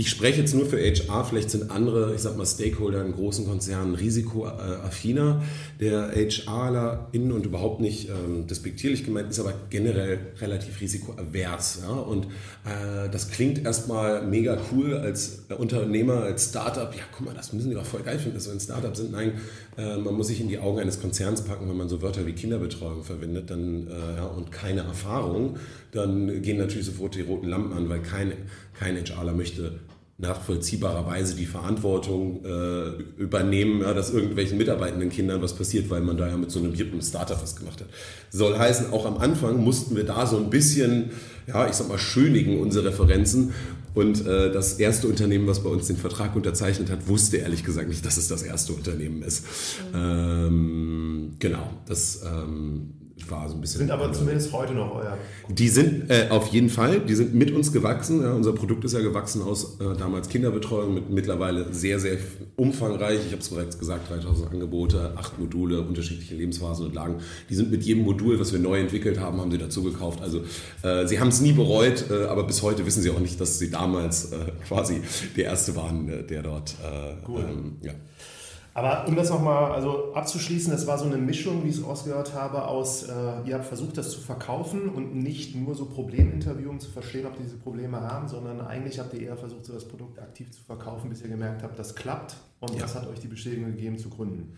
[0.01, 3.47] Ich spreche jetzt nur für HR, vielleicht sind andere, ich sag mal, Stakeholder in großen
[3.47, 5.43] Konzernen risikoaffiner.
[5.81, 11.81] Der HRler innen und überhaupt nicht ähm, despektierlich gemeint, ist aber generell relativ risikoavers.
[11.83, 11.91] Ja?
[11.91, 16.95] Und äh, das klingt erstmal mega cool als Unternehmer, als Startup.
[16.95, 19.11] Ja, guck mal, das müssen die doch voll geil finden, dass wir ein Startup sind.
[19.11, 19.33] Nein,
[19.79, 23.05] man muss sich in die Augen eines Konzerns packen, wenn man so Wörter wie Kinderbetreuung
[23.05, 25.57] verwendet dann, äh, ja, und keine Erfahrung,
[25.93, 28.33] dann gehen natürlich sofort die roten Lampen an, weil kein,
[28.75, 29.79] kein HRler möchte
[30.21, 32.89] nachvollziehbarerweise die Verantwortung äh,
[33.23, 36.75] übernehmen, ja, dass irgendwelchen mitarbeitenden Kindern was passiert, weil man da ja mit so einem
[36.75, 37.87] hippen Startup was gemacht hat.
[38.31, 41.11] Soll heißen, auch am Anfang mussten wir da so ein bisschen,
[41.47, 43.55] ja, ich sag mal, schönigen unsere Referenzen.
[43.95, 47.89] Und äh, das erste Unternehmen, was bei uns den Vertrag unterzeichnet hat, wusste ehrlich gesagt
[47.89, 49.45] nicht, dass es das erste Unternehmen ist.
[49.93, 49.99] Mhm.
[49.99, 52.91] Ähm, genau, das ähm,
[53.31, 53.79] war so ein bisschen.
[53.79, 55.17] Sind aber zumindest heute noch euer.
[55.49, 58.23] Die sind äh, auf jeden Fall, die sind mit uns gewachsen.
[58.23, 62.19] Ja, unser Produkt ist ja gewachsen aus äh, damals Kinderbetreuung mit mittlerweile sehr, sehr
[62.57, 63.21] umfangreich.
[63.27, 67.17] Ich habe es bereits gesagt, 3000 Angebote, acht Module, unterschiedliche Lebensphasen und Lagen.
[67.49, 70.21] Die sind mit jedem Modul, was wir neu entwickelt haben, haben sie dazu gekauft.
[70.23, 70.43] Also
[70.83, 73.59] äh, sie haben es nie bereut, äh, aber bis heute wissen sie auch nicht, dass
[73.59, 75.01] sie damals äh, quasi
[75.37, 76.75] der Erste waren, äh, der dort.
[77.27, 77.41] Cool.
[77.41, 77.93] Ähm, ja.
[78.79, 82.33] Aber um das nochmal also abzuschließen, das war so eine Mischung, wie ich es ausgehört
[82.35, 83.13] habe, aus, äh,
[83.45, 87.43] ihr habt versucht, das zu verkaufen und nicht nur so Probleminterviewen zu verstehen, ob die
[87.43, 91.11] diese Probleme haben, sondern eigentlich habt ihr eher versucht, so das Produkt aktiv zu verkaufen,
[91.11, 92.83] bis ihr gemerkt habt, das klappt und ja.
[92.83, 94.53] das hat euch die Bestätigung gegeben zu gründen.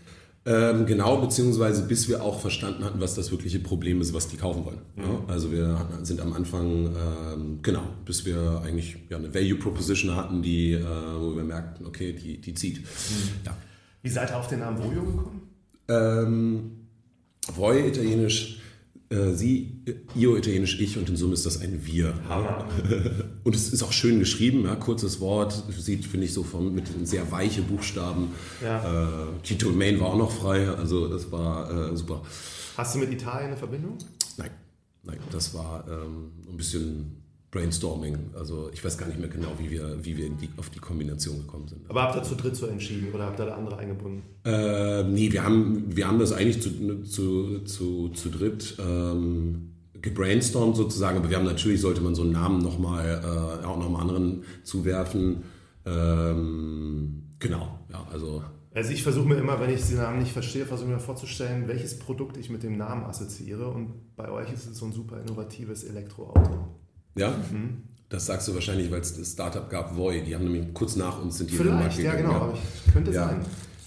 [0.44, 4.36] Ähm, genau, beziehungsweise bis wir auch verstanden hatten, was das wirkliche Problem ist, was die
[4.36, 4.80] kaufen wollen.
[4.96, 5.02] Mhm.
[5.02, 10.14] Ja, also wir sind am Anfang, ähm, genau, bis wir eigentlich ja, eine Value Proposition
[10.14, 10.84] hatten, die, äh,
[11.18, 12.80] wo wir merkten, okay, die, die zieht.
[12.80, 13.46] Mhm.
[13.46, 13.56] Ja.
[14.02, 15.42] Wie seid ihr auf den Namen Voyo gekommen?
[15.88, 16.70] Ähm,
[17.54, 18.60] Voy italienisch,
[19.10, 19.82] äh, sie,
[20.14, 22.14] Io italienisch ich und in Summe ist das ein Wir.
[22.28, 22.66] Hammer.
[23.44, 26.86] Und es ist auch schön geschrieben, ja, kurzes Wort, sieht, finde ich, so von, mit
[27.04, 28.32] sehr weiche Buchstaben.
[28.62, 29.24] Ja.
[29.24, 32.22] Äh, die Domain war auch noch frei, also das war äh, super.
[32.76, 33.96] Hast du mit Italien eine Verbindung?
[34.36, 34.50] Nein,
[35.02, 37.19] nein, das war ähm, ein bisschen
[37.50, 38.30] Brainstorming.
[38.38, 41.38] Also ich weiß gar nicht mehr genau, wie wir, wie wir die, auf die Kombination
[41.38, 41.88] gekommen sind.
[41.88, 44.22] Aber habt ihr zu dritt so entschieden oder habt ihr da andere eingebunden?
[44.44, 50.76] Äh, nee, wir haben, wir haben das eigentlich zu, zu, zu, zu dritt ähm, gebrainstormt
[50.76, 53.20] sozusagen, aber wir haben natürlich, sollte man so einen Namen nochmal
[53.62, 55.42] äh, auch nochmal anderen zuwerfen.
[55.84, 58.42] Ähm, genau, ja, also...
[58.72, 61.98] Also ich versuche mir immer, wenn ich den Namen nicht verstehe, versuche mir vorzustellen, welches
[61.98, 65.82] Produkt ich mit dem Namen assoziiere und bei euch ist es so ein super innovatives
[65.82, 66.68] Elektroauto.
[67.14, 67.30] Ja?
[67.30, 67.82] Mhm.
[68.08, 70.22] Das sagst du wahrscheinlich, weil es das Startup gab, Voy.
[70.22, 73.28] Die haben nämlich kurz nach uns sind die Vielleicht, ja genau, aber ich, könnte ja.
[73.28, 73.40] sein.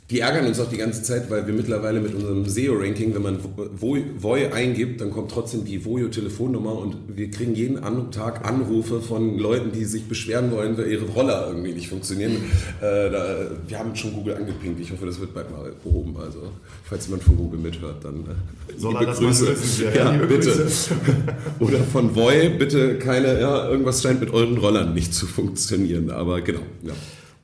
[0.10, 3.40] Die ärgern uns auch die ganze Zeit, weil wir mittlerweile mit unserem SEO-Ranking, wenn man
[3.56, 9.72] Voy eingibt, dann kommt trotzdem die Voyo-Telefonnummer und wir kriegen jeden Tag Anrufe von Leuten,
[9.72, 12.34] die sich beschweren wollen, weil ihre Roller irgendwie nicht funktionieren.
[12.82, 14.82] Äh, da, wir haben schon Google angepinkt.
[14.82, 16.18] Ich hoffe, das wird bald mal behoben.
[16.18, 16.52] Also,
[16.84, 19.48] falls jemand von Google mithört, dann äh, Soll liebe Grüße.
[19.52, 20.52] Wissen, ja, ja, liebe bitte.
[20.52, 20.92] Grüße.
[21.60, 26.12] Oder von Voy, bitte keine, ja, irgendwas scheint mit euren Rollern nicht zu funktionieren.
[26.12, 26.94] Aber genau, ja.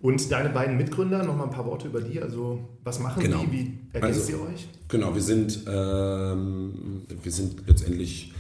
[0.01, 2.21] Und deine beiden Mitgründer, noch mal ein paar Worte über die.
[2.21, 3.43] Also, was machen genau.
[3.43, 3.51] die?
[3.51, 4.67] Wie ergänzt also, ihr euch?
[4.87, 8.33] Genau, wir sind, ähm, wir sind letztendlich,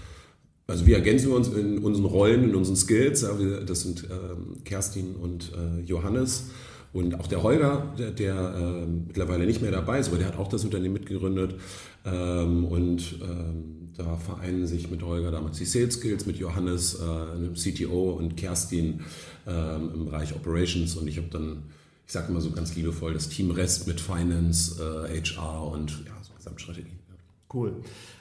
[0.67, 3.25] also wir ergänzen uns in unseren Rollen, in unseren Skills.
[3.65, 6.45] Das sind ähm, Kerstin und äh, Johannes.
[6.91, 10.39] Und auch der Holger, der, der äh, mittlerweile nicht mehr dabei ist, aber der hat
[10.39, 11.55] auch das Unternehmen mitgegründet.
[12.05, 17.35] Ähm, und ähm, da vereinen sich mit Holger damals die Sales Skills, mit Johannes, äh,
[17.35, 19.01] einem CTO und Kerstin
[19.47, 20.95] ähm, im Bereich Operations.
[20.95, 21.63] Und ich habe dann,
[22.05, 26.13] ich sage immer so ganz liebevoll, das Team Rest mit Finance, äh, HR und ja,
[26.21, 26.99] so Gesamtstrategie.
[27.51, 27.73] Cool.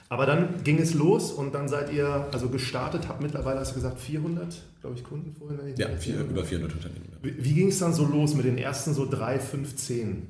[0.09, 3.75] Aber dann ging es los und dann seid ihr also gestartet, habt mittlerweile, hast du
[3.75, 5.75] gesagt, 400, glaube ich, Kunden vorhin?
[5.77, 7.05] Ja, vier, über 400 Unternehmen.
[7.21, 10.29] Wie, wie ging es dann so los mit den ersten so drei, fünf, zehn?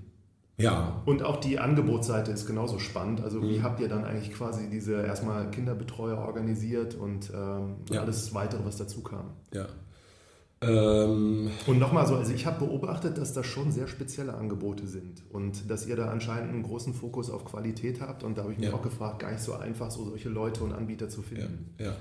[0.58, 1.02] Ja.
[1.06, 3.22] Und auch die Angebotsseite ist genauso spannend.
[3.22, 3.64] Also wie mhm.
[3.64, 8.02] habt ihr dann eigentlich quasi diese erstmal Kinderbetreuer organisiert und ähm, ja.
[8.02, 9.30] alles weitere, was dazu kam?
[9.54, 9.68] Ja.
[10.62, 11.52] Ähm.
[11.68, 15.70] Und nochmal so, also ich habe beobachtet, dass das schon sehr spezielle Angebote sind und
[15.70, 18.70] dass ihr da anscheinend einen großen Fokus auf Qualität habt und da habe ich mich
[18.70, 18.76] ja.
[18.76, 21.74] auch gefragt, gar nicht so einfach, so solche Leute und Anbieter zu finden.
[21.78, 21.94] Ja.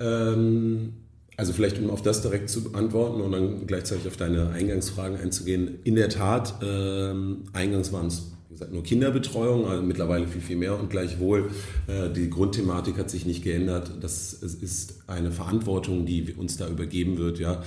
[0.00, 0.42] ja.
[0.42, 0.92] Ähm
[1.38, 5.80] also vielleicht, um auf das direkt zu antworten und dann gleichzeitig auf deine Eingangsfragen einzugehen.
[5.84, 10.78] In der Tat, ähm, eingangs waren es gesagt, nur Kinderbetreuung, also mittlerweile viel, viel mehr
[10.78, 11.50] und gleichwohl
[11.86, 13.90] äh, die Grundthematik hat sich nicht geändert.
[14.00, 17.62] Das ist eine Verantwortung, die uns da übergeben wird, ja,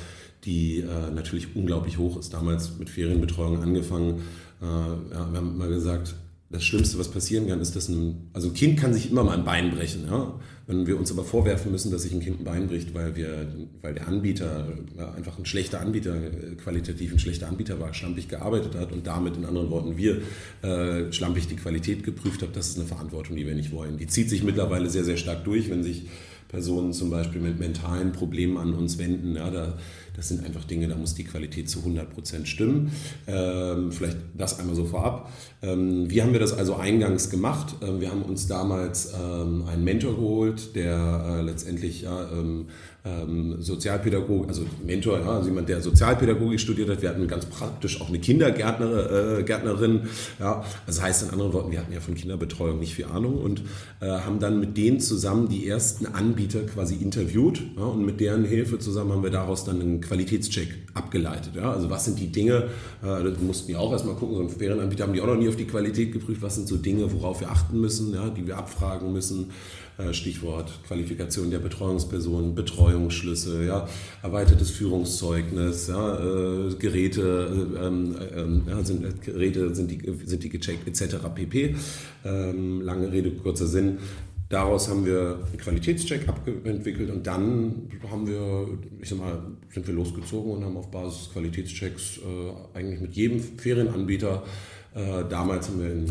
[0.45, 2.34] die äh, natürlich unglaublich hoch ist.
[2.34, 4.21] Damals mit Ferienbetreuung angefangen.
[4.62, 6.15] Äh, wir haben mal gesagt,
[6.51, 9.38] das Schlimmste, was passieren kann, ist, dass ein, also ein Kind kann sich immer mal
[9.38, 10.05] ein Bein brechen.
[10.09, 10.33] Ja?
[10.65, 13.47] Wenn wir uns aber vorwerfen müssen, dass sich ein Kind ein Bein bricht, weil, wir,
[13.81, 14.67] weil der Anbieter
[15.15, 16.15] einfach ein schlechter Anbieter,
[16.57, 20.21] qualitativ ein schlechter Anbieter war, schlampig gearbeitet hat und damit in anderen Worten wir
[20.63, 23.97] äh, schlampig die Qualität geprüft haben, das ist eine Verantwortung, die wir nicht wollen.
[23.97, 26.07] Die zieht sich mittlerweile sehr, sehr stark durch, wenn sich
[26.49, 29.35] Personen zum Beispiel mit mentalen Problemen an uns wenden.
[29.35, 29.77] Ja, da,
[30.19, 32.91] das sind einfach Dinge, da muss die Qualität zu 100% stimmen.
[33.25, 35.32] Ähm, vielleicht das einmal so vorab.
[35.62, 37.75] Ähm, wie haben wir das also eingangs gemacht?
[37.82, 42.65] Ähm, wir haben uns damals ähm, einen Mentor geholt, der äh, letztendlich ja, ähm,
[43.05, 47.01] ähm, Sozialpädagog, also Mentor, ja, also jemand, der Sozialpädagogik studiert hat.
[47.01, 50.01] Wir hatten ganz praktisch auch eine Kindergärtnerin.
[50.01, 50.63] Äh, ja.
[50.86, 53.62] Das heißt in anderen Worten, wir hatten ja von Kinderbetreuung nicht viel Ahnung und
[54.01, 57.62] äh, haben dann mit denen zusammen die ersten Anbieter quasi interviewt.
[57.77, 61.52] Ja, und mit deren Hilfe zusammen haben wir daraus dann einen Qualitätscheck abgeleitet.
[61.56, 61.72] Ja.
[61.72, 62.69] Also was sind die Dinge,
[63.04, 65.48] äh, das mussten wir auch erstmal gucken, so ein Ferienanbieter haben die auch noch nie
[65.48, 68.58] auf die Qualität geprüft, was sind so Dinge, worauf wir achten müssen, ja, die wir
[68.58, 69.52] abfragen müssen.
[70.00, 73.88] Äh, Stichwort Qualifikation der Betreuungsperson, Betreuungsschlüssel, ja,
[74.24, 80.50] erweitertes Führungszeugnis, ja, äh, Geräte, ähm, ähm, ja, sind, äh, Geräte sind die, sind die
[80.50, 81.17] gecheckt etc.
[81.36, 81.76] pp.
[82.24, 83.98] Ähm, lange Rede, kurzer Sinn.
[84.49, 86.21] Daraus haben wir einen Qualitätscheck
[86.63, 88.67] entwickelt und dann haben wir,
[88.99, 93.13] ich sag mal, sind wir losgezogen und haben auf Basis des Qualitätschecks äh, eigentlich mit
[93.13, 94.43] jedem Ferienanbieter,
[94.95, 96.05] äh, damals haben wir in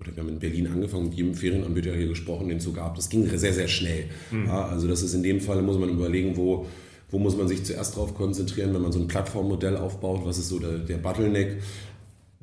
[0.00, 2.94] oder wir haben in Berlin angefangen, mit jedem Ferienanbieter hier gesprochen, den es so gab.
[2.96, 4.04] Das ging sehr, sehr schnell.
[4.30, 4.46] Mhm.
[4.46, 6.66] Ja, also das ist in dem Fall, muss man überlegen, wo,
[7.10, 10.48] wo muss man sich zuerst darauf konzentrieren, wenn man so ein Plattformmodell aufbaut, was ist
[10.48, 11.58] so der, der Bottleneck.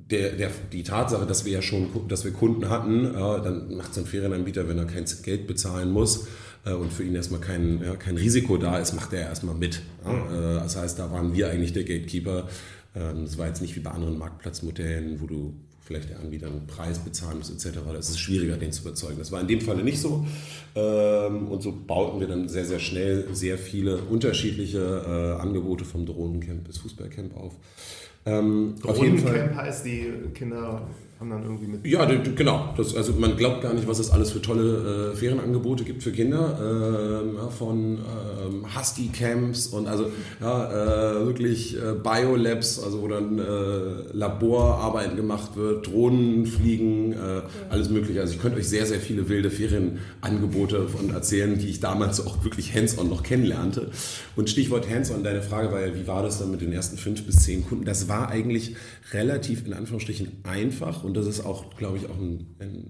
[0.09, 3.91] Der, der, die Tatsache, dass wir ja schon dass wir Kunden hatten, ja, dann macht
[3.91, 6.27] es ein Ferienanbieter, wenn er kein Geld bezahlen muss
[6.65, 9.81] äh, und für ihn erstmal kein, ja, kein Risiko da ist, macht er erstmal mit.
[10.05, 10.11] Ja.
[10.11, 10.33] Mhm.
[10.33, 12.47] Äh, das heißt, da waren wir eigentlich der Gatekeeper.
[12.95, 16.65] Ähm, das war jetzt nicht wie bei anderen Marktplatzmodellen, wo du, vielleicht der Anbieter einen
[16.65, 17.79] Preis bezahlen muss etc.
[17.91, 19.17] Das ist schwieriger, den zu überzeugen.
[19.17, 20.25] Das war in dem Falle nicht so.
[20.75, 26.05] Ähm, und so bauten wir dann sehr, sehr schnell sehr viele unterschiedliche äh, Angebote vom
[26.05, 27.57] Drohnencamp bis Fußballcamp auf.
[28.25, 30.87] Ähm, Drohnencamp heißt, die Kinder
[31.19, 31.85] haben dann irgendwie mit.
[31.85, 32.73] Ja, genau.
[32.75, 36.11] Das, also man glaubt gar nicht, was es alles für tolle äh, Ferienangebote gibt für
[36.11, 36.59] Kinder.
[36.61, 43.39] Ähm, ja, von ähm, Husky-Camps und also ja, äh, wirklich äh, Biolabs, also wo dann
[43.39, 43.43] äh,
[44.11, 48.19] Laborarbeiten gemacht wird, Drohnenfliegen, äh, alles mögliche.
[48.21, 52.43] Also ich könnte euch sehr, sehr viele wilde Ferienangebote von erzählen, die ich damals auch
[52.43, 53.91] wirklich hands-on noch kennenlernte.
[54.35, 57.23] Und Stichwort hands-on, deine Frage war ja, wie war das dann mit den ersten fünf
[57.25, 57.85] bis zehn Kunden?
[57.85, 58.75] Das war eigentlich
[59.11, 62.83] relativ in Anführungsstrichen einfach und das ist auch, glaube ich, auch ein, eine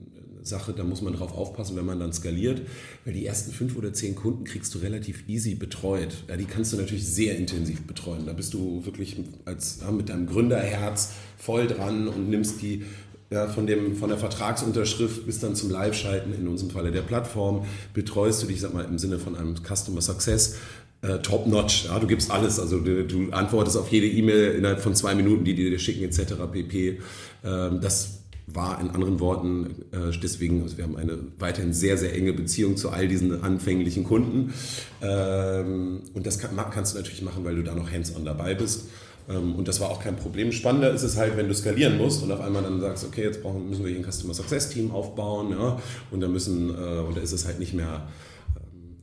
[0.46, 2.62] Sache, da muss man drauf aufpassen, wenn man dann skaliert,
[3.06, 6.24] weil die ersten fünf oder zehn Kunden kriegst du relativ easy betreut.
[6.28, 8.26] Ja, die kannst du natürlich sehr intensiv betreuen.
[8.26, 12.84] Da bist du wirklich als, ja, mit deinem Gründerherz voll dran und nimmst die
[13.30, 17.66] ja, von, dem, von der Vertragsunterschrift bis dann zum Live-Schalten, in unserem Falle der Plattform,
[17.94, 20.58] betreust du dich, sag mal, im Sinne von einem Customer Success
[21.04, 21.86] äh, top-notch.
[21.86, 22.60] Ja, du gibst alles.
[22.60, 26.04] Also du, du antwortest auf jede E-Mail innerhalb von zwei Minuten, die die dir schicken,
[26.04, 26.34] etc.
[26.52, 27.00] pp.
[27.44, 32.14] Ähm, das war in anderen Worten äh, deswegen, also wir haben eine weiterhin sehr, sehr
[32.14, 34.54] enge Beziehung zu all diesen anfänglichen Kunden.
[35.02, 38.90] Ähm, und das kann, kannst du natürlich machen, weil du da noch hands-on dabei bist.
[39.30, 40.52] Ähm, und das war auch kein Problem.
[40.52, 43.42] Spannender ist es halt, wenn du skalieren musst und auf einmal dann sagst, okay, jetzt
[43.42, 45.80] brauchen, müssen wir hier ein Customer Success Team aufbauen, ja,
[46.12, 48.08] und da müssen, äh, und da ist es halt nicht mehr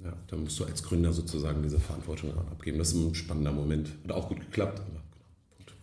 [0.05, 2.79] ja, da musst du als Gründer sozusagen diese Verantwortung abgeben.
[2.79, 3.91] Das ist ein spannender Moment.
[4.05, 4.81] Hat auch gut geklappt.
[4.87, 5.01] Genau.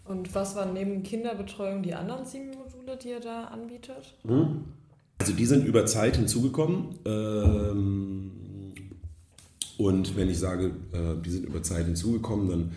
[0.05, 4.15] Und was waren neben Kinderbetreuung die anderen sieben Module, die ihr da anbietet?
[4.25, 4.63] Hm?
[5.19, 6.95] Also die sind über Zeit hinzugekommen.
[7.05, 8.31] Ähm,
[9.77, 12.71] und wenn ich sage, äh, die sind über Zeit hinzugekommen, dann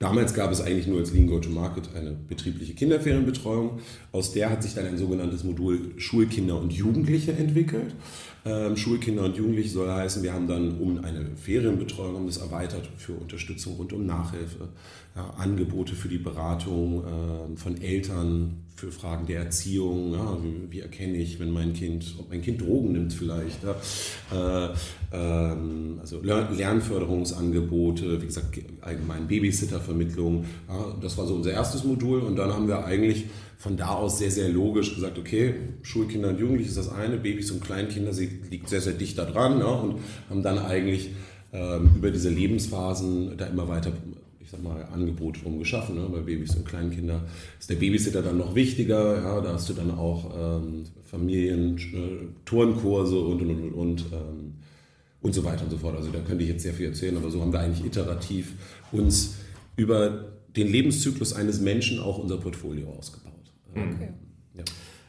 [0.00, 3.80] Damals gab es eigentlich nur als Lean Go-to-Market eine betriebliche Kinderferienbetreuung.
[4.12, 7.94] Aus der hat sich dann ein sogenanntes Modul Schulkinder und Jugendliche entwickelt.
[8.44, 12.88] Ähm, Schulkinder und Jugendliche soll heißen, wir haben dann um eine Ferienbetreuung haben das erweitert
[12.96, 14.68] für Unterstützung rund um Nachhilfe,
[15.14, 20.14] ja, Angebote für die Beratung äh, von Eltern für Fragen der Erziehung.
[20.14, 23.58] Ja, wie, wie, erkenne ich, wenn mein Kind, ob mein Kind Drogen nimmt vielleicht.
[23.62, 23.76] Ja,
[24.32, 24.70] äh,
[25.12, 30.46] ähm, also Lernförderungsangebote, wie gesagt, allgemein Babysittervermittlung.
[31.02, 33.26] Das war so unser erstes Modul und dann haben wir eigentlich
[33.60, 37.50] von da aus sehr, sehr logisch gesagt, okay, Schulkinder und Jugendliche ist das eine, Babys
[37.50, 41.10] und Kleinkinder sie liegt sehr, sehr dicht da dran ja, und haben dann eigentlich
[41.52, 43.92] ähm, über diese Lebensphasen da immer weiter
[44.40, 45.94] ich sag mal, Angebote drum geschaffen.
[45.94, 46.08] Ne?
[46.10, 47.20] Bei Babys und Kleinkinder
[47.60, 49.16] ist der Babysitter dann noch wichtiger.
[49.22, 49.40] Ja?
[49.42, 54.54] Da hast du dann auch ähm, Familien, äh, Turnkurse und und und und ähm,
[55.20, 55.96] und so weiter und so fort.
[55.96, 58.54] Also da könnte ich jetzt sehr viel erzählen, aber so haben wir eigentlich iterativ
[58.90, 59.34] uns
[59.76, 63.39] über den Lebenszyklus eines Menschen auch unser Portfolio ausgebaut.
[63.74, 63.94] Mhm.
[63.94, 64.08] Okay.
[64.54, 64.64] Ja.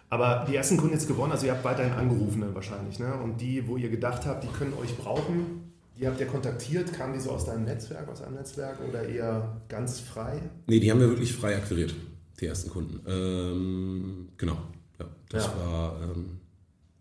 [0.10, 3.14] Aber die ersten Kunden jetzt gewonnen, also ihr habt weiterhin Angerufene wahrscheinlich, ne?
[3.24, 7.14] Und die, wo ihr gedacht habt, die können euch brauchen, die habt ihr kontaktiert, kamen
[7.14, 10.42] die so aus deinem Netzwerk, aus einem Netzwerk oder eher ganz frei?
[10.68, 11.94] Nee, die haben wir wirklich frei akquiriert,
[12.40, 13.00] die ersten Kunden.
[13.08, 14.58] Ähm, genau.
[15.00, 15.52] Ja, das ja.
[15.66, 16.02] war.
[16.04, 16.42] Ähm,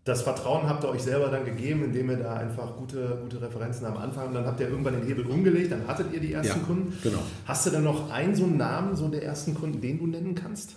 [0.03, 3.85] das Vertrauen habt ihr euch selber dann gegeben, indem ihr da einfach gute, gute Referenzen
[3.85, 6.59] am Anfang und dann habt ihr irgendwann den Hebel umgelegt, dann hattet ihr die ersten
[6.59, 6.97] ja, Kunden.
[7.03, 7.19] Genau.
[7.45, 10.33] Hast du dann noch einen so einen Namen, so der ersten Kunden, den du nennen
[10.33, 10.75] kannst?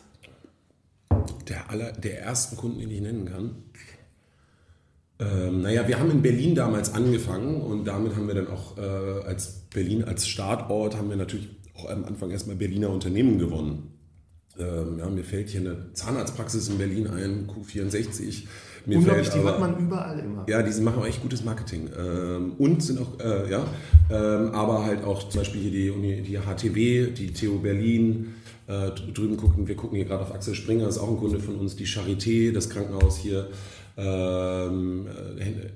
[1.49, 3.57] Der, aller, der ersten Kunden, den ich nennen kann?
[5.21, 9.27] Ähm, naja, wir haben in Berlin damals angefangen und damit haben wir dann auch äh,
[9.27, 13.91] als Berlin als Startort haben wir natürlich auch am Anfang erstmal Berliner Unternehmen gewonnen.
[14.59, 18.45] Ähm, ja, mir fällt hier eine Zahnarztpraxis in Berlin ein, Q64.
[18.87, 20.45] Mir Unglaublich, fällt, die hört man überall immer.
[20.49, 21.91] Ja, die machen auch echt gutes Marketing.
[21.99, 23.67] Ähm, und sind auch, äh, ja,
[24.11, 28.35] ähm, aber halt auch zum Beispiel hier die, Uni, die HTW, die TU Berlin,
[28.67, 31.39] äh, drüben gucken, wir gucken hier gerade auf Axel Springer, das ist auch ein Kunde
[31.39, 33.49] von uns, die Charité, das Krankenhaus hier,
[33.97, 35.07] ähm,
[35.39, 35.71] äh,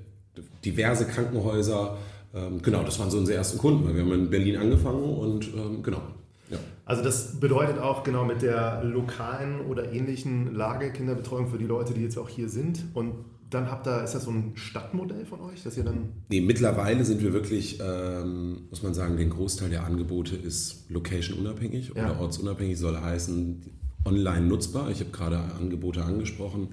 [0.65, 1.97] diverse Krankenhäuser.
[2.33, 5.47] Ähm, genau, das waren so unsere ersten Kunden, weil wir haben in Berlin angefangen und
[5.55, 6.01] ähm, genau.
[6.49, 6.57] Ja.
[6.85, 11.93] Also das bedeutet auch genau mit der lokalen oder ähnlichen Lage Kinderbetreuung für die Leute,
[11.93, 13.13] die jetzt auch hier sind und
[13.49, 16.09] dann habt ihr, ist das so ein Stadtmodell von euch, dass ihr dann.
[16.29, 21.91] Nee, mittlerweile sind wir wirklich, ähm, muss man sagen, den Großteil der Angebote ist location-unabhängig
[21.95, 22.05] ja.
[22.05, 23.61] oder ortsunabhängig, soll heißen,
[24.05, 24.89] online nutzbar.
[24.91, 26.69] Ich habe gerade Angebote angesprochen.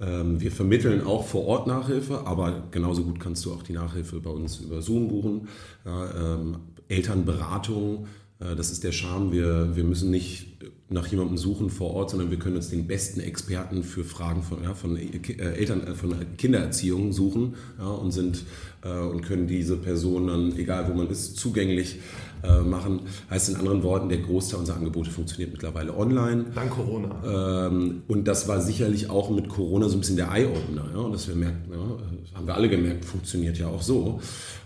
[0.00, 4.20] Ähm, wir vermitteln auch vor Ort Nachhilfe, aber genauso gut kannst du auch die Nachhilfe
[4.20, 5.48] bei uns über Zoom buchen.
[5.84, 6.56] Ja, ähm,
[6.88, 8.08] Elternberatung,
[8.40, 9.32] das ist der Charme.
[9.32, 10.46] Wir, wir müssen nicht
[10.90, 14.62] nach jemandem suchen vor Ort, sondern wir können uns den besten Experten für Fragen von,
[14.64, 18.44] ja, von äh, Eltern, äh, von Kindererziehung suchen ja, und sind
[18.82, 22.00] äh, und können diese Person dann, egal wo man ist, zugänglich
[22.42, 23.00] äh, machen.
[23.30, 26.46] Heißt in anderen Worten, der Großteil unserer Angebote funktioniert mittlerweile online.
[26.56, 27.68] Dank Corona.
[27.68, 30.90] Ähm, und das war sicherlich auch mit Corona so ein bisschen der Eye-Opener.
[30.92, 31.78] Ja, und dass wir merken, ja,
[32.24, 34.20] das haben wir alle gemerkt, funktioniert ja auch so.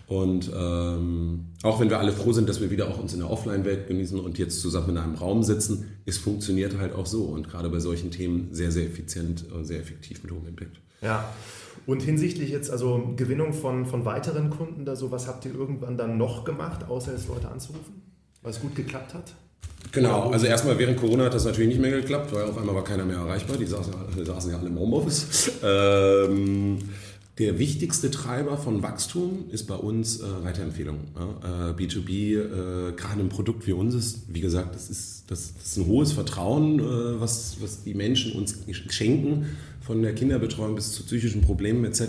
[0.07, 3.31] Und ähm, auch wenn wir alle froh sind, dass wir wieder auch uns in der
[3.31, 7.25] Offline-Welt genießen und jetzt zusammen in einem Raum sitzen, es funktioniert halt auch so.
[7.25, 10.79] Und gerade bei solchen Themen sehr, sehr effizient, und sehr effektiv mit hohem Impact.
[11.01, 11.33] Ja.
[11.87, 15.97] Und hinsichtlich jetzt also Gewinnung von, von weiteren Kunden, da so, was habt ihr irgendwann
[15.97, 18.03] dann noch gemacht, außer jetzt Leute anzurufen,
[18.43, 19.35] weil es gut geklappt hat?
[19.93, 22.85] Genau, also erstmal während Corona hat das natürlich nicht mehr geklappt, weil auf einmal war
[22.85, 25.53] keiner mehr erreichbar, die saßen, die saßen ja alle im Homeoffice.
[25.63, 26.79] Ähm,
[27.39, 30.99] der wichtigste Treiber von Wachstum ist bei uns äh, Weiterempfehlung.
[31.17, 31.71] Ja?
[31.71, 35.67] Äh, B2B, äh, gerade ein Produkt wie uns ist, wie gesagt, das ist, das, das
[35.67, 38.57] ist ein hohes Vertrauen, äh, was, was die Menschen uns
[38.91, 39.47] schenken,
[39.81, 42.01] von der Kinderbetreuung bis zu psychischen Problemen etc.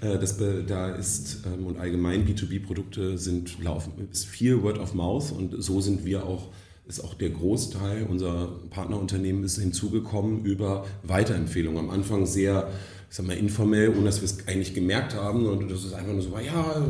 [0.00, 5.32] Äh, das, da ist ähm, und allgemein B2B-Produkte sind laufen, ist viel Word of Mouth
[5.32, 6.48] und so sind wir auch
[6.84, 11.78] ist auch der Großteil unserer Partnerunternehmen ist hinzugekommen über Weiterempfehlungen.
[11.78, 12.68] Am Anfang sehr
[13.12, 15.44] ich sag mal, informell, ohne dass wir es eigentlich gemerkt haben.
[15.44, 16.82] Und das ist einfach nur so, ja,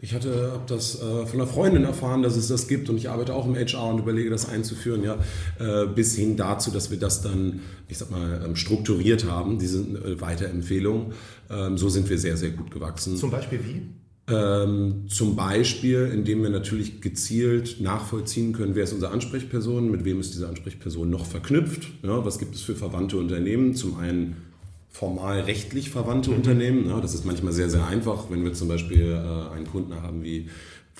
[0.00, 3.10] ich hatte, habe das äh, von einer Freundin erfahren, dass es das gibt und ich
[3.10, 5.18] arbeite auch im HR und überlege, das einzuführen, ja,
[5.58, 9.80] äh, bis hin dazu, dass wir das dann, ich sag mal, ähm, strukturiert haben, diese
[9.80, 11.12] äh, Weiterempfehlung.
[11.50, 13.18] Ähm, so sind wir sehr, sehr gut gewachsen.
[13.18, 14.34] Zum Beispiel wie?
[14.34, 20.20] Ähm, zum Beispiel, indem wir natürlich gezielt nachvollziehen können, wer ist unsere Ansprechperson, mit wem
[20.20, 23.74] ist diese Ansprechperson noch verknüpft, ja, was gibt es für verwandte Unternehmen.
[23.74, 24.48] Zum einen
[24.90, 26.36] formal rechtlich verwandte mhm.
[26.36, 26.88] Unternehmen.
[26.88, 30.22] Ja, das ist manchmal sehr, sehr einfach, wenn wir zum Beispiel äh, einen Kunden haben
[30.22, 30.48] wie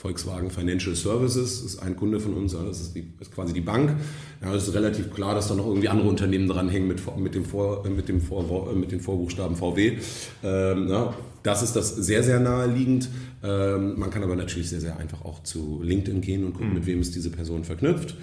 [0.00, 3.60] Volkswagen Financial Services, ist ein Kunde von uns, ja, das ist, die, ist quasi die
[3.60, 3.96] Bank.
[4.40, 7.44] Ja, es ist relativ klar, dass da noch irgendwie andere Unternehmen dranhängen mit, mit, dem,
[7.44, 9.98] Vor, mit, dem Vor, mit den Vorbuchstaben VW.
[10.42, 13.10] Ähm, ja, das ist das sehr, sehr naheliegend.
[13.42, 16.76] Ähm, man kann aber natürlich sehr, sehr einfach auch zu LinkedIn gehen und gucken, mhm.
[16.76, 18.16] mit wem ist diese Person verknüpft.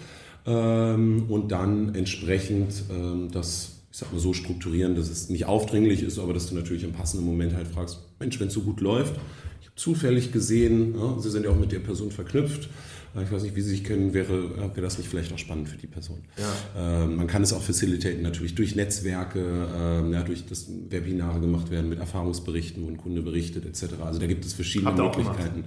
[0.47, 6.03] Ähm, und dann entsprechend ähm, das ich sag mal so strukturieren, dass es nicht aufdringlich
[6.03, 8.79] ist, aber dass du natürlich im passenden Moment halt fragst, Mensch, wenn es so gut
[8.79, 9.15] läuft,
[9.60, 12.69] ich habe zufällig gesehen, ja, Sie sind ja auch mit der Person verknüpft,
[13.19, 15.77] ich weiß nicht, wie Sie sich kennen, wäre, wäre das nicht vielleicht auch spannend für
[15.77, 16.19] die Person.
[16.38, 17.05] Ja.
[17.05, 19.39] Ähm, man kann es auch facilitaten natürlich durch Netzwerke,
[19.75, 23.95] ähm, ja, durch das Webinare gemacht werden mit Erfahrungsberichten, wo ein Kunde berichtet etc.
[24.05, 25.63] Also da gibt es verschiedene Möglichkeiten.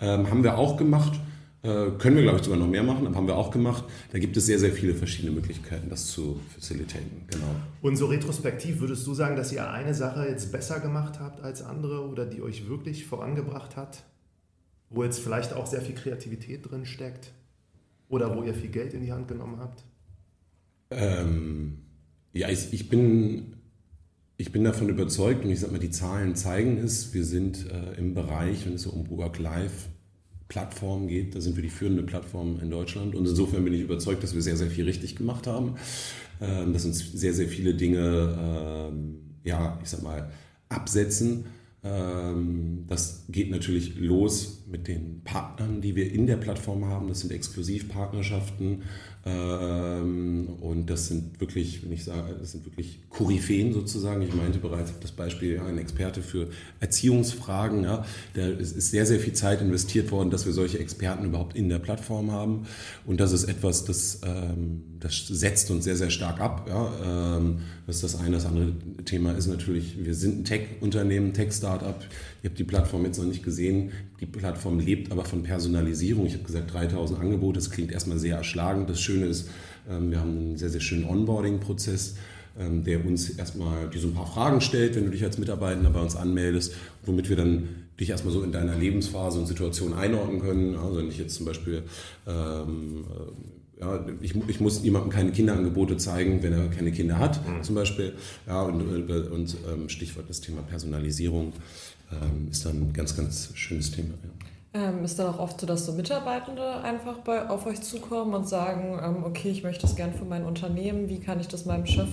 [0.00, 1.20] Ähm, haben wir auch gemacht.
[1.64, 3.84] Äh, können wir, glaube ich, sogar noch mehr machen, aber haben wir auch gemacht.
[4.12, 7.22] Da gibt es sehr, sehr viele verschiedene Möglichkeiten, das zu facilitaten.
[7.30, 7.46] Genau.
[7.80, 11.62] Und so retrospektiv würdest du sagen, dass ihr eine Sache jetzt besser gemacht habt als
[11.62, 14.04] andere oder die euch wirklich vorangebracht hat?
[14.90, 17.32] Wo jetzt vielleicht auch sehr viel Kreativität drin steckt?
[18.10, 19.84] Oder wo ihr viel Geld in die Hand genommen habt?
[20.90, 21.78] Ähm,
[22.34, 23.56] ja, ich, ich, bin,
[24.36, 27.14] ich bin davon überzeugt und ich sage mal, die Zahlen zeigen es.
[27.14, 29.93] Wir sind äh, im Bereich, wenn es so um Work Life
[30.54, 31.34] Plattformen geht.
[31.34, 33.16] Da sind wir die führende Plattform in Deutschland.
[33.16, 35.74] Und insofern bin ich überzeugt, dass wir sehr, sehr viel richtig gemacht haben.
[36.40, 40.30] Ähm, dass uns sehr, sehr viele Dinge, ähm, ja, ich sag mal,
[40.68, 41.46] absetzen.
[41.82, 47.08] Ähm, das geht natürlich los mit den Partnern, die wir in der Plattform haben.
[47.08, 48.82] Das sind Exklusivpartnerschaften
[49.26, 54.20] ähm, und das sind wirklich, wenn ich sage, das sind wirklich Koryphäen sozusagen.
[54.20, 56.48] Ich meinte bereits das Beispiel, ja, ein Experte für
[56.80, 57.84] Erziehungsfragen.
[57.84, 58.04] Ja,
[58.34, 61.78] da ist sehr, sehr viel Zeit investiert worden, dass wir solche Experten überhaupt in der
[61.78, 62.66] Plattform haben.
[63.06, 66.66] Und das ist etwas, das, ähm, das setzt uns sehr, sehr stark ab.
[66.68, 67.36] Ja.
[67.38, 68.32] Ähm, das ist das eine.
[68.32, 68.72] Das andere
[69.06, 71.96] Thema ist natürlich, wir sind ein Tech-Unternehmen, Tech-Startup.
[72.44, 73.92] Ihr habt die Plattform jetzt noch nicht gesehen.
[74.20, 76.26] Die Plattform lebt aber von Personalisierung.
[76.26, 77.58] Ich habe gesagt, 3000 Angebote.
[77.58, 78.90] Das klingt erstmal sehr erschlagend.
[78.90, 79.48] Das Schöne ist,
[79.88, 82.16] ähm, wir haben einen sehr, sehr schönen Onboarding-Prozess,
[82.58, 85.88] ähm, der uns erstmal die so ein paar Fragen stellt, wenn du dich als Mitarbeiter
[85.88, 86.74] bei uns anmeldest,
[87.06, 87.66] womit wir dann
[87.98, 90.74] dich erstmal so in deiner Lebensphase und Situation einordnen können.
[90.76, 91.84] Also wenn ich jetzt zum Beispiel
[92.26, 97.46] ähm, äh, ja, ich, ich, muss niemandem keine Kinderangebote zeigen, wenn er keine Kinder hat,
[97.46, 97.62] mhm.
[97.62, 98.12] zum Beispiel.
[98.46, 101.52] Ja, und, und ähm, Stichwort das Thema Personalisierung
[102.12, 104.14] ähm, ist dann ein ganz, ganz schönes Thema.
[104.22, 104.88] Ja.
[104.88, 108.48] Ähm, ist dann auch oft so, dass so Mitarbeitende einfach bei, auf euch zukommen und
[108.48, 111.86] sagen, ähm, okay, ich möchte das gern für mein Unternehmen, wie kann ich das meinem
[111.86, 112.08] Chef,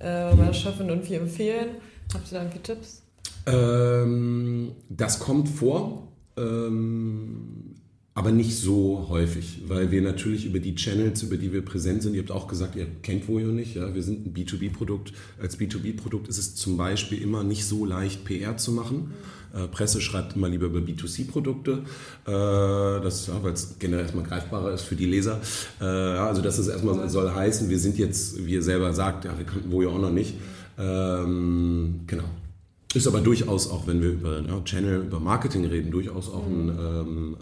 [0.00, 1.70] äh, meiner Chefin irgendwie empfehlen?
[2.12, 3.02] Habt ihr da irgendwie Tipps?
[3.46, 7.63] Ähm, das kommt vor, ähm,
[8.14, 12.14] aber nicht so häufig, weil wir natürlich über die Channels, über die wir präsent sind,
[12.14, 15.12] ihr habt auch gesagt, ihr kennt Voyo nicht, ja, wir sind ein B2B-Produkt.
[15.40, 18.96] Als B2B-Produkt ist es zum Beispiel immer nicht so leicht, PR zu machen.
[18.96, 19.14] Mhm
[19.54, 21.82] äh, Presse schreibt immer lieber über B2C-Produkte,
[22.26, 22.30] äh,
[23.02, 25.40] das, ja, weil es generell erstmal greifbarer ist für die Leser.
[25.80, 29.36] Äh, also das ist erstmal soll heißen, wir sind jetzt, wie ihr selber sagt, ja,
[29.38, 30.34] wir könnten wo ja auch noch nicht.
[30.76, 32.24] Ähm, genau.
[32.94, 36.68] Ist aber durchaus auch, wenn wir über ja, Channel, über Marketing reden, durchaus auch ein
[36.68, 37.36] ähm,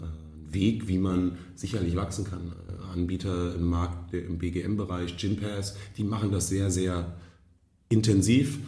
[0.53, 2.53] Weg, wie man sicherlich wachsen kann.
[2.93, 7.13] Anbieter im Markt, im BGM-Bereich, Gympass, die machen das sehr, sehr
[7.89, 8.59] intensiv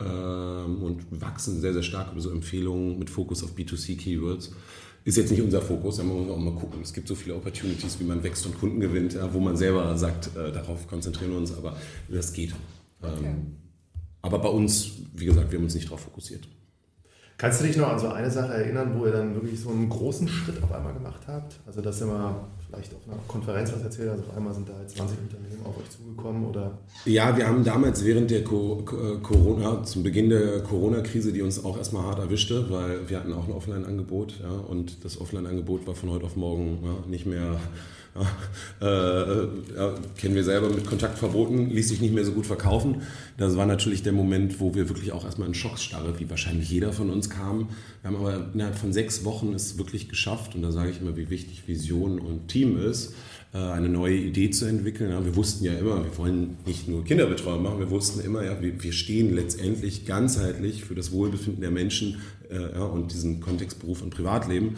[0.00, 4.52] ähm, und wachsen sehr, sehr stark über so Empfehlungen mit Fokus auf B2C-Keywords.
[5.04, 6.80] Ist jetzt nicht unser Fokus, da muss man auch mal gucken.
[6.82, 10.36] Es gibt so viele Opportunities, wie man wächst und Kunden gewinnt, wo man selber sagt,
[10.36, 11.76] äh, darauf konzentrieren wir uns, aber
[12.08, 12.54] das geht.
[13.00, 13.26] Okay.
[13.26, 13.56] Ähm,
[14.20, 16.46] aber bei uns, wie gesagt, wir haben uns nicht darauf fokussiert.
[17.38, 19.88] Kannst du dich noch an so eine Sache erinnern, wo ihr dann wirklich so einen
[19.88, 21.54] großen Schritt auf einmal gemacht habt?
[21.68, 22.34] Also, dass ihr mal
[22.68, 25.78] vielleicht auf einer Konferenz was erzählt, also auf einmal sind da jetzt 20 Unternehmen auf
[25.78, 26.76] euch zugekommen oder?
[27.04, 32.02] Ja, wir haben damals während der Corona, zum Beginn der Corona-Krise, die uns auch erstmal
[32.02, 36.24] hart erwischte, weil wir hatten auch ein Offline-Angebot ja, und das Offline-Angebot war von heute
[36.24, 37.60] auf morgen ja, nicht mehr
[38.80, 43.02] äh, ja, kennen wir selber mit Kontaktverboten, ließ sich nicht mehr so gut verkaufen.
[43.36, 46.92] Das war natürlich der Moment, wo wir wirklich auch erstmal in Schocksstarre, wie wahrscheinlich jeder
[46.92, 47.68] von uns kam.
[48.02, 51.16] Wir haben aber innerhalb von sechs Wochen es wirklich geschafft, und da sage ich immer,
[51.16, 53.14] wie wichtig Vision und Team ist,
[53.54, 55.24] äh, eine neue Idee zu entwickeln.
[55.24, 58.92] Wir wussten ja immer, wir wollen nicht nur Kinderbetreuung machen, wir wussten immer, ja, wir
[58.92, 64.10] stehen letztendlich ganzheitlich für das Wohlbefinden der Menschen äh, ja, und diesen Kontext Beruf und
[64.10, 64.76] Privatleben.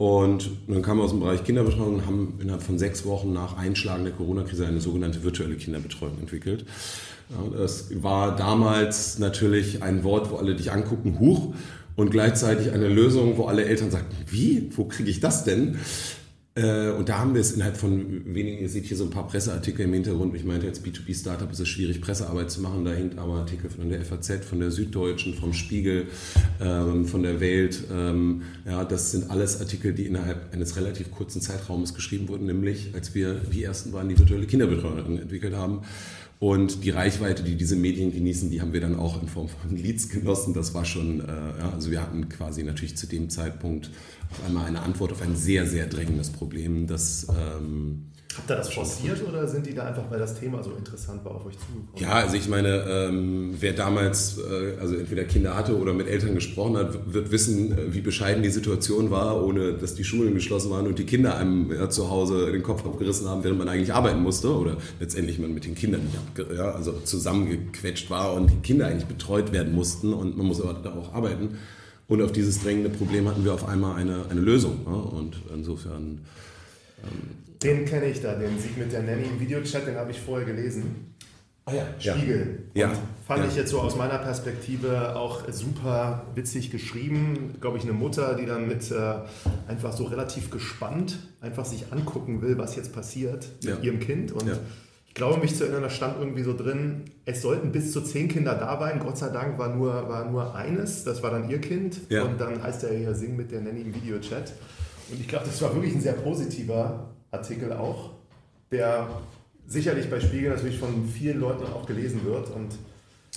[0.00, 3.58] Und dann kamen wir aus dem Bereich Kinderbetreuung und haben innerhalb von sechs Wochen nach
[3.58, 6.64] Einschlagen der Corona-Krise eine sogenannte virtuelle Kinderbetreuung entwickelt.
[7.28, 11.52] Ja, das war damals natürlich ein Wort, wo alle dich angucken, huch,
[11.96, 15.76] und gleichzeitig eine Lösung, wo alle Eltern sagten, wie, wo kriege ich das denn?
[16.60, 19.26] Äh, und da haben wir es innerhalb von wenigen, ihr seht hier so ein paar
[19.26, 20.34] Presseartikel im Hintergrund.
[20.34, 22.84] Ich meinte, als B2B-Startup ist es schwierig, Pressearbeit zu machen.
[22.84, 26.08] Da hängt aber Artikel von der FAZ, von der Süddeutschen, vom Spiegel,
[26.60, 27.84] ähm, von der Welt.
[27.90, 32.90] Ähm, ja, das sind alles Artikel, die innerhalb eines relativ kurzen Zeitraumes geschrieben wurden, nämlich
[32.94, 35.80] als wir die ersten waren, die virtuelle Kinderbetreuung entwickelt haben.
[36.40, 39.76] Und die Reichweite, die diese Medien genießen, die haben wir dann auch in Form von
[39.76, 40.54] Leads genossen.
[40.54, 41.24] Das war schon, äh,
[41.74, 43.90] also wir hatten quasi natürlich zu dem Zeitpunkt
[44.30, 48.72] auf einmal eine Antwort auf ein sehr, sehr drängendes Problem, das ähm, Habt ihr das
[48.72, 51.88] forciert oder sind die da einfach, weil das Thema so interessant war, auf euch zugekommen?
[51.96, 56.36] Ja, also ich meine, ähm, wer damals äh, also entweder Kinder hatte oder mit Eltern
[56.36, 60.70] gesprochen hat, wird wissen, äh, wie bescheiden die Situation war, ohne dass die Schulen geschlossen
[60.70, 63.92] waren und die Kinder einem ja, zu Hause den Kopf abgerissen haben, während man eigentlich
[63.92, 68.58] arbeiten musste oder letztendlich man mit den Kindern nicht ja, also zusammengequetscht war und die
[68.58, 71.58] Kinder eigentlich betreut werden mussten und man muss aber da auch arbeiten.
[72.10, 74.80] Und auf dieses drängende Problem hatten wir auf einmal eine, eine Lösung.
[74.84, 76.18] Ja, und insofern
[77.04, 80.18] ähm, den kenne ich da, den Sieg mit der Nanny im Videochat, den habe ich
[80.18, 81.14] vorher gelesen.
[81.66, 82.14] Ah ja.
[82.14, 82.64] Spiegel.
[82.74, 82.88] Ja.
[82.88, 82.96] Und
[83.26, 83.48] fand ja.
[83.48, 87.54] ich jetzt so aus meiner Perspektive auch super witzig geschrieben.
[87.60, 89.14] Glaube ich, eine Mutter, die dann mit äh,
[89.68, 93.76] einfach so relativ gespannt einfach sich angucken will, was jetzt passiert ja.
[93.76, 94.32] mit ihrem Kind.
[94.32, 94.50] Und
[95.10, 98.28] ich glaube, mich zu erinnern, da stand irgendwie so drin, es sollten bis zu zehn
[98.28, 99.00] Kinder da sein.
[99.00, 102.02] Gott sei Dank war nur, war nur eines, das war dann ihr Kind.
[102.24, 104.52] Und dann heißt er ja Sing mit der Nanny im Videochat.
[105.10, 108.10] Und ich glaube, das war wirklich ein sehr positiver Artikel auch,
[108.70, 109.08] der
[109.66, 112.48] sicherlich bei Spiegel natürlich von vielen Leuten auch gelesen wird.
[112.50, 112.78] Und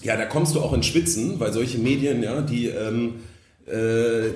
[0.03, 3.15] ja, da kommst du auch in Schwitzen, weil solche Medien, ja, die, ähm,
[3.65, 4.29] äh,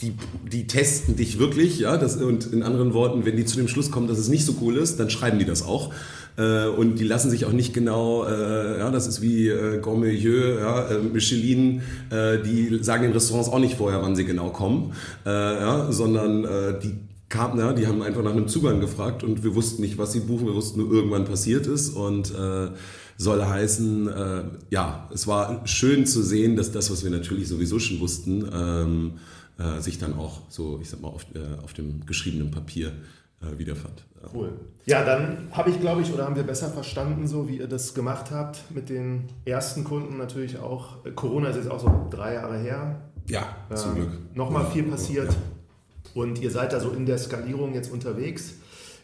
[0.00, 0.14] die,
[0.50, 3.92] die testen dich wirklich, ja, das, und in anderen Worten, wenn die zu dem Schluss
[3.92, 5.92] kommen, dass es nicht so cool ist, dann schreiben die das auch.
[6.40, 10.14] Äh, und die lassen sich auch nicht genau, äh, ja, das ist wie äh, Gourmet,
[10.14, 14.94] ja, äh, Michelin, äh, die sagen in Restaurants auch nicht vorher, wann sie genau kommen,
[15.26, 16.46] äh, ja, sondern
[16.82, 16.94] die
[17.32, 20.48] ja, die haben einfach nach einem Zugang gefragt und wir wussten nicht, was sie buchen,
[20.48, 22.32] wir wussten nur, irgendwann passiert ist und
[23.20, 27.78] soll heißen, äh, ja, es war schön zu sehen, dass das, was wir natürlich sowieso
[27.78, 29.12] schon wussten, ähm,
[29.58, 32.92] äh, sich dann auch so, ich sag mal, auf, äh, auf dem geschriebenen Papier
[33.56, 34.04] wiederfand.
[34.34, 34.52] Cool.
[34.84, 37.94] Ja, dann habe ich, glaube ich, oder haben wir besser verstanden, so wie ihr das
[37.94, 40.98] gemacht habt mit den ersten Kunden natürlich auch.
[41.14, 43.00] Corona ist jetzt auch so drei Jahre her.
[43.28, 44.10] Ja, zum Glück.
[44.34, 45.32] Nochmal viel passiert.
[45.32, 45.38] Ja.
[46.14, 48.54] Und ihr seid da so in der Skalierung jetzt unterwegs.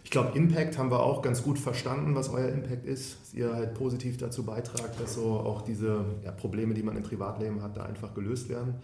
[0.03, 3.53] Ich glaube, Impact haben wir auch ganz gut verstanden, was euer Impact ist, dass ihr
[3.53, 7.77] halt positiv dazu beitragt, dass so auch diese ja, Probleme, die man im Privatleben hat,
[7.77, 8.77] da einfach gelöst werden.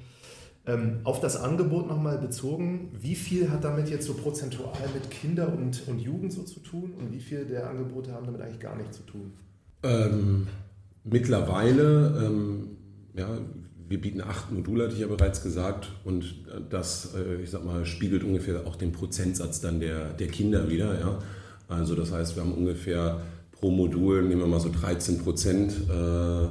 [0.65, 5.53] Ähm, auf das Angebot nochmal bezogen, wie viel hat damit jetzt so prozentual mit Kinder
[5.53, 8.77] und, und Jugend so zu tun und wie viel der Angebote haben damit eigentlich gar
[8.77, 9.33] nichts zu tun?
[9.83, 10.47] Ähm,
[11.03, 12.77] mittlerweile, ähm,
[13.15, 13.29] ja,
[13.89, 17.85] wir bieten acht Module, hatte ich ja bereits gesagt, und das, äh, ich sag mal,
[17.85, 20.99] spiegelt ungefähr auch den Prozentsatz dann der, der Kinder wieder.
[20.99, 21.19] Ja?
[21.69, 26.47] Also das heißt, wir haben ungefähr pro Modul, nehmen wir mal so 13 Prozent äh,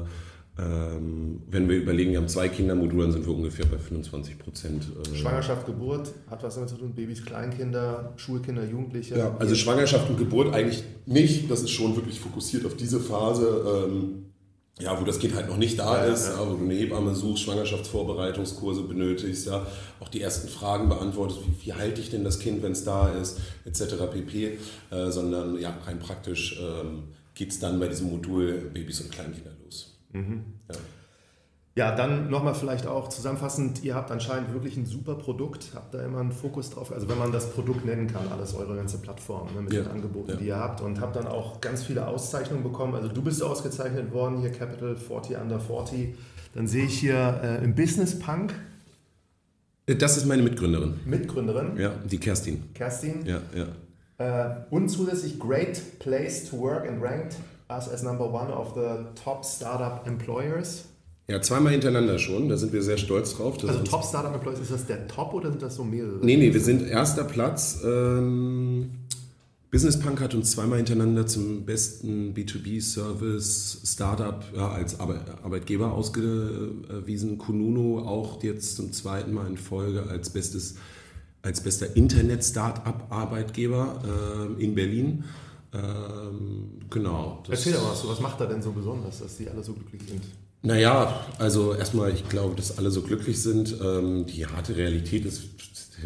[0.57, 4.85] wenn wir überlegen, wir haben zwei Kindermodule, dann sind wir ungefähr bei 25 Prozent.
[5.11, 9.17] Äh Schwangerschaft, Geburt hat was damit zu tun, Babys, Kleinkinder, Schulkinder, Jugendliche.
[9.17, 11.49] Ja, also Schwangerschaft und Geburt eigentlich nicht.
[11.49, 13.87] Das ist schon wirklich fokussiert auf diese Phase.
[13.87, 14.25] Ähm,
[14.79, 16.39] ja, wo das Kind halt noch nicht da ja, ist, ja.
[16.39, 19.65] wo du eine Hebamme suchst, Schwangerschaftsvorbereitungskurse benötigst, ja,
[19.99, 23.09] auch die ersten Fragen beantwortest, wie, wie halte ich denn das Kind, wenn es da
[23.09, 23.95] ist, etc.
[24.11, 24.57] pp.
[24.89, 27.03] Äh, sondern ja, rein praktisch ähm,
[27.35, 29.90] geht es dann bei diesem Modul Babys und Kleinkinder los.
[30.13, 30.43] Mhm.
[30.69, 30.77] Ja.
[31.73, 36.03] Ja, dann nochmal vielleicht auch zusammenfassend, ihr habt anscheinend wirklich ein super Produkt, habt da
[36.03, 39.47] immer einen Fokus drauf, also wenn man das Produkt nennen kann, alles eure ganze Plattform
[39.55, 40.35] ne, mit ja, den Angeboten, ja.
[40.35, 42.93] die ihr habt und habt dann auch ganz viele Auszeichnungen bekommen.
[42.93, 46.13] Also du bist ausgezeichnet worden, hier Capital 40 Under 40.
[46.53, 48.53] Dann sehe ich hier äh, im Business Punk.
[49.85, 50.99] Äh, das ist meine Mitgründerin.
[51.05, 51.77] Mitgründerin?
[51.77, 52.73] Ja, die Kerstin.
[52.73, 53.25] Kerstin?
[53.25, 53.67] Ja, ja.
[54.49, 57.37] Äh, und zusätzlich Great Place to Work and ranked
[57.71, 60.85] us as number one of the top startup employers.
[61.27, 63.57] Ja, zweimal hintereinander schon, da sind wir sehr stolz drauf.
[63.57, 66.19] Das also Top Startup Employees, ist das der Top oder sind das so mehrere?
[66.21, 67.79] Nee, nee, wir sind erster Platz.
[67.85, 68.89] Ähm,
[69.71, 77.37] Business Punk hat uns zweimal hintereinander zum besten B2B-Service Startup ja, als Arbeitgeber ausgewiesen.
[77.37, 80.75] Kununu auch jetzt zum zweiten Mal in Folge als, bestes,
[81.41, 85.23] als bester Internet-Startup-Arbeitgeber äh, in Berlin.
[85.73, 87.43] Ähm, genau.
[87.49, 90.21] Erzähl doch was, was macht da denn so besonders, dass die alle so glücklich sind?
[90.63, 93.75] Naja, also erstmal, ich glaube, dass alle so glücklich sind.
[93.81, 95.43] Ähm, die harte Realität ist,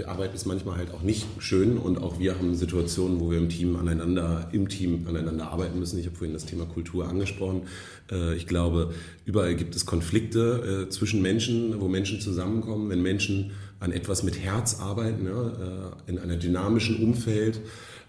[0.03, 3.49] Arbeit ist manchmal halt auch nicht schön und auch wir haben Situationen, wo wir im
[3.49, 5.97] Team aneinander, im Team aneinander arbeiten müssen.
[5.99, 7.63] Ich habe vorhin das Thema Kultur angesprochen.
[8.11, 8.93] Äh, ich glaube,
[9.25, 14.39] überall gibt es Konflikte äh, zwischen Menschen, wo Menschen zusammenkommen, wenn Menschen an etwas mit
[14.39, 17.61] Herz arbeiten, äh, in einer dynamischen Umfeld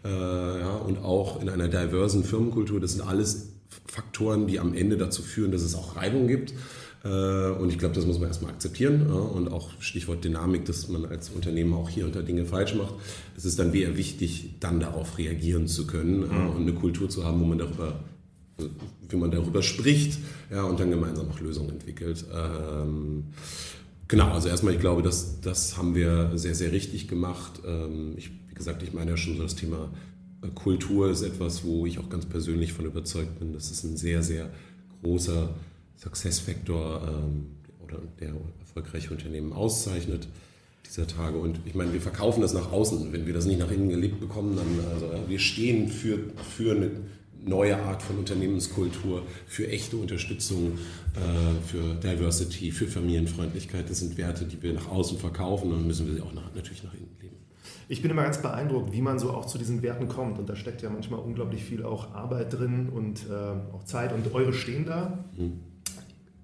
[0.05, 2.78] und auch in einer diversen Firmenkultur.
[2.78, 3.49] Das sind alles
[3.89, 6.55] Faktoren, die am Ende dazu führen, dass es auch Reibung gibt.
[7.07, 9.07] Äh, und ich glaube, das muss man erstmal akzeptieren.
[9.07, 12.94] Und auch Stichwort Dynamik, dass man als Unternehmen auch hier unter Dinge falsch macht.
[13.36, 16.50] Es ist dann eher wichtig, dann darauf reagieren zu können mhm.
[16.50, 18.00] und eine Kultur zu haben, wo man darüber,
[19.09, 20.18] wie man darüber spricht
[20.50, 22.24] ja, und dann gemeinsam auch Lösungen entwickelt.
[22.34, 23.24] Ähm,
[24.09, 27.61] genau, also erstmal, ich glaube, das, das haben wir sehr, sehr richtig gemacht.
[27.66, 29.90] Ähm, ich, wie gesagt, ich meine ja schon so das Thema
[30.54, 33.52] Kultur ist etwas, wo ich auch ganz persönlich von überzeugt bin.
[33.52, 34.50] Das ist ein sehr, sehr
[35.02, 35.50] großer
[35.99, 37.47] Success-Factor ähm,
[37.82, 40.28] oder der erfolgreiche Unternehmen auszeichnet
[40.86, 41.38] dieser Tage.
[41.38, 43.12] Und ich meine, wir verkaufen das nach außen.
[43.12, 46.18] Wenn wir das nicht nach innen gelebt bekommen, dann also wir stehen für,
[46.57, 46.90] für eine
[47.44, 50.78] neue Art von Unternehmenskultur, für echte Unterstützung,
[51.14, 53.88] äh, für Diversity, für Familienfreundlichkeit.
[53.88, 56.82] Das sind Werte, die wir nach außen verkaufen und müssen wir sie auch nach, natürlich
[56.82, 57.36] nach innen leben.
[57.88, 60.38] Ich bin immer ganz beeindruckt, wie man so auch zu diesen Werten kommt.
[60.38, 63.32] Und da steckt ja manchmal unglaublich viel auch Arbeit drin und äh,
[63.72, 64.12] auch Zeit.
[64.12, 65.24] Und eure stehen da.
[65.36, 65.61] Mhm.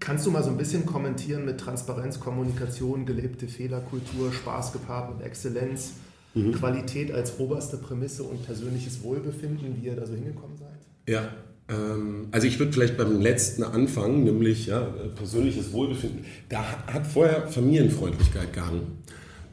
[0.04, 5.24] Kannst du mal so ein bisschen kommentieren mit Transparenz, Kommunikation, gelebte Fehlerkultur, Spaß gepaart mit
[5.24, 5.92] Exzellenz,
[6.34, 6.54] mhm.
[6.54, 10.70] Qualität als oberste Prämisse und persönliches Wohlbefinden, wie ihr da so hingekommen seid?
[11.08, 11.28] Ja,
[11.68, 14.80] ähm, also ich würde vielleicht beim letzten anfangen, nämlich ja,
[15.14, 16.24] persönliches Wohlbefinden.
[16.48, 18.98] Da hat vorher Familienfreundlichkeit gehangen.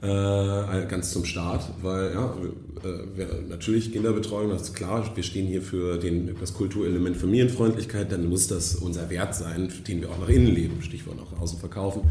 [0.02, 2.34] Äh, ganz zum Start, weil ja,
[3.16, 8.28] wir, natürlich Kinderbetreuung, das ist klar, wir stehen hier für den, das Kulturelement Familienfreundlichkeit, dann
[8.28, 12.04] muss das unser Wert sein, den wir auch nach innen leben, Stichwort nach außen verkaufen.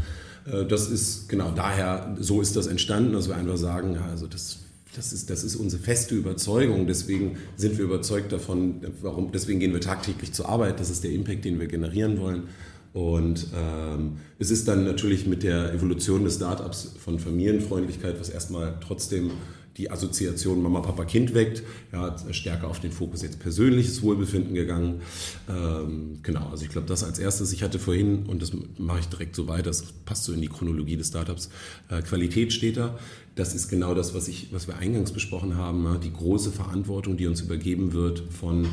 [0.45, 4.59] Äh, das ist genau daher, so ist das entstanden, dass wir einfach sagen, also das
[4.95, 6.87] das ist, das ist unsere feste Überzeugung.
[6.87, 10.79] Deswegen sind wir überzeugt davon, warum, deswegen gehen wir tagtäglich zur Arbeit.
[10.79, 12.49] Das ist der Impact, den wir generieren wollen.
[12.93, 18.77] Und ähm, es ist dann natürlich mit der Evolution des Startups von Familienfreundlichkeit, was erstmal
[18.81, 19.31] trotzdem
[19.79, 21.63] die Assoziation Mama, Papa, Kind weckt,
[21.93, 25.01] ja, stärker auf den Fokus jetzt persönliches Wohlbefinden gegangen.
[25.49, 27.53] Ähm, genau, also ich glaube, das als erstes.
[27.53, 30.49] Ich hatte vorhin, und das mache ich direkt so weiter, das passt so in die
[30.49, 31.49] Chronologie des Startups,
[31.89, 32.99] äh, Qualität steht da.
[33.35, 37.15] Das ist genau das, was, ich, was wir eingangs besprochen haben, ja, die große Verantwortung,
[37.15, 38.67] die uns übergeben wird von,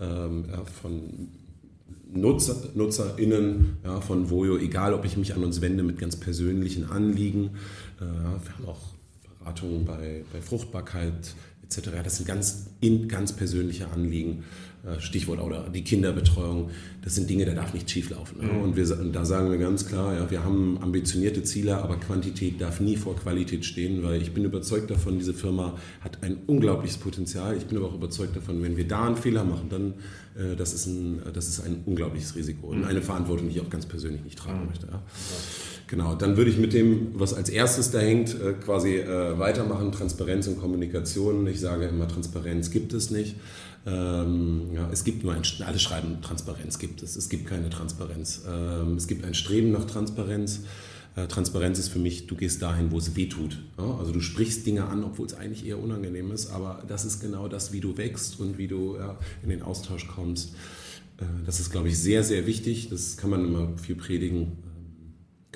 [0.00, 1.28] ähm, ja, von
[2.12, 6.90] Nutzer, NutzerInnen ja, von Voyo, egal ob ich mich an uns wende mit ganz persönlichen
[6.90, 7.50] Anliegen.
[8.00, 8.80] Äh, wir haben auch
[9.38, 11.34] Beratungen bei, bei Fruchtbarkeit
[11.66, 11.90] etc.
[12.02, 14.44] Das sind ganz, in, ganz persönliche Anliegen.
[14.86, 16.70] Äh, Stichwort oder die Kinderbetreuung,
[17.02, 18.38] das sind Dinge, da darf nicht schief laufen.
[18.40, 18.62] Mhm.
[18.62, 22.60] Und, wir, und da sagen wir ganz klar, ja, wir haben ambitionierte Ziele, aber Quantität
[22.60, 26.98] darf nie vor Qualität stehen, weil ich bin überzeugt davon, diese Firma hat ein unglaubliches
[26.98, 27.56] Potenzial.
[27.56, 29.94] Ich bin aber auch überzeugt davon, wenn wir da einen Fehler machen, dann
[30.36, 32.84] äh, das ist ein, das ist ein unglaubliches Risiko und mhm.
[32.84, 34.66] eine Verantwortung, die ich auch ganz persönlich nicht tragen mhm.
[34.66, 34.86] möchte.
[34.86, 35.02] Ja.
[35.88, 39.92] Genau, dann würde ich mit dem, was als erstes da hängt, äh, quasi äh, weitermachen,
[39.92, 41.46] Transparenz und Kommunikation.
[41.46, 43.36] Ich sage immer, Transparenz gibt es nicht.
[43.86, 47.14] Ähm, ja, es gibt nur ein, alle schreiben, Transparenz gibt es.
[47.14, 48.42] Es gibt keine Transparenz.
[48.50, 50.62] Ähm, es gibt ein Streben nach Transparenz.
[51.14, 53.62] Äh, Transparenz ist für mich, du gehst dahin, wo es weh tut.
[53.76, 57.46] Also du sprichst Dinge an, obwohl es eigentlich eher unangenehm ist, aber das ist genau
[57.46, 58.96] das, wie du wächst und wie du
[59.44, 60.54] in den Austausch kommst.
[61.46, 62.88] Das ist, glaube ich, sehr, sehr wichtig.
[62.90, 64.58] Das kann man immer viel predigen.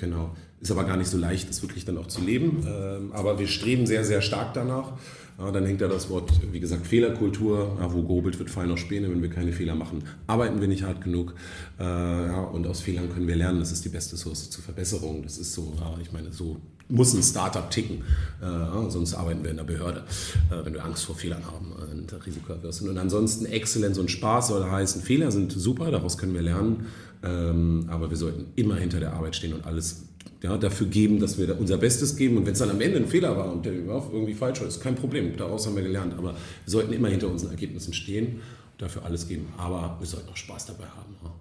[0.01, 0.35] Genau.
[0.59, 2.65] Ist aber gar nicht so leicht, das wirklich dann auch zu leben.
[2.67, 4.93] Ähm, aber wir streben sehr, sehr stark danach.
[5.37, 7.77] Ja, dann hängt da das Wort, wie gesagt, Fehlerkultur.
[7.79, 9.09] Ja, wo gehobelt wird, fallen auch Späne.
[9.09, 11.35] Wenn wir keine Fehler machen, arbeiten wir nicht hart genug.
[11.79, 13.59] Äh, ja, und aus Fehlern können wir lernen.
[13.59, 15.21] Das ist die beste Source zur Verbesserung.
[15.21, 15.71] Das ist so,
[16.01, 16.57] ich meine, so
[16.89, 18.03] muss ein Startup ticken.
[18.41, 20.03] Äh, sonst arbeiten wir in der Behörde,
[20.49, 22.89] äh, wenn wir Angst vor Fehlern haben und risikoavers sind.
[22.89, 26.87] Und ansonsten Exzellenz und Spaß soll heißen, Fehler sind super, daraus können wir lernen.
[27.23, 30.03] Ähm, aber wir sollten immer hinter der Arbeit stehen und alles
[30.41, 32.37] ja, dafür geben, dass wir unser Bestes geben.
[32.37, 34.81] Und wenn es dann am Ende ein Fehler war und der irgendwie falsch war, ist
[34.81, 35.37] kein Problem.
[35.37, 36.13] Daraus haben wir gelernt.
[36.17, 38.41] Aber wir sollten immer hinter unseren Ergebnissen stehen
[38.71, 39.47] und dafür alles geben.
[39.57, 41.15] Aber wir sollten auch Spaß dabei haben.
[41.23, 41.31] Ja.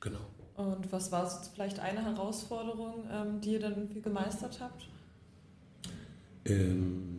[0.00, 0.20] Genau.
[0.56, 4.88] Und was war vielleicht eine Herausforderung, ähm, die ihr dann gemeistert habt?
[6.44, 7.17] Ähm, äh,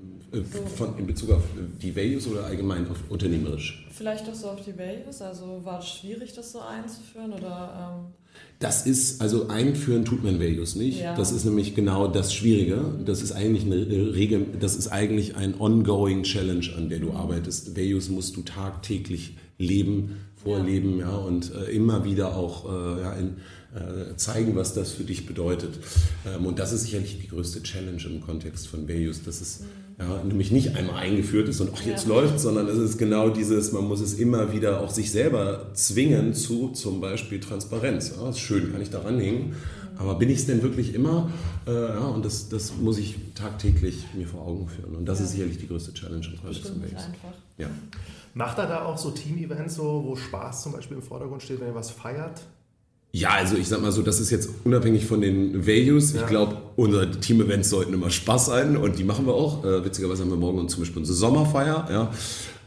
[0.75, 1.43] von, in Bezug auf
[1.81, 3.87] die Values oder allgemein auf unternehmerisch?
[3.91, 5.21] Vielleicht auch so auf die Values.
[5.21, 7.33] Also war es schwierig, das so einzuführen?
[7.33, 8.13] Oder, ähm
[8.59, 10.99] das ist, also einführen tut man Values nicht.
[10.99, 11.15] Ja.
[11.15, 12.83] Das ist nämlich genau das Schwierige.
[13.05, 17.77] Das ist eigentlich eine Regel, das ist eigentlich ein ongoing Challenge, an der du arbeitest.
[17.77, 23.13] Values musst du tagtäglich leben, vorleben, ja, ja und äh, immer wieder auch äh, ja,
[23.13, 23.37] in,
[23.75, 25.79] äh, zeigen, was das für dich bedeutet.
[26.27, 29.65] Ähm, und das ist sicherlich die größte Challenge im Kontext von Values, dass es mhm.
[29.99, 32.13] Ja, nämlich nicht einmal eingeführt ist und auch jetzt ja.
[32.13, 36.33] läuft, sondern es ist genau dieses, man muss es immer wieder auch sich selber zwingen
[36.33, 38.13] zu zum Beispiel Transparenz.
[38.17, 39.55] Ja, ist schön, kann ich daran hängen.
[39.97, 41.29] Aber bin ich es denn wirklich immer?
[41.67, 44.95] Äh, ja, und das, das muss ich tagtäglich mir vor Augen führen.
[44.95, 45.25] Und das ja.
[45.25, 46.71] ist sicherlich die größte Challenge im Values.
[47.57, 47.67] Ja.
[48.33, 51.67] Macht er da auch so Team-Events, so, wo Spaß zum Beispiel im Vordergrund steht, wenn
[51.67, 52.41] ihr was feiert?
[53.11, 56.13] Ja, also ich sag mal so, das ist jetzt unabhängig von den Values.
[56.13, 56.21] Ja.
[56.21, 59.63] Ich glaube, unsere Team-Events sollten immer Spaß sein und die machen wir auch.
[59.63, 62.11] Äh, witzigerweise haben wir morgen zum Beispiel unsere Sommerfeier, ja,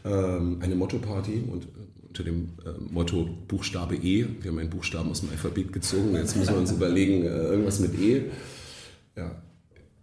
[0.05, 1.67] ähm, eine Motto-Party und äh,
[2.07, 4.25] unter dem äh, Motto Buchstabe E.
[4.41, 6.15] Wir haben einen Buchstaben aus dem Alphabet gezogen.
[6.15, 8.25] Jetzt müssen wir uns überlegen, äh, irgendwas mit E.
[9.15, 9.31] Ja,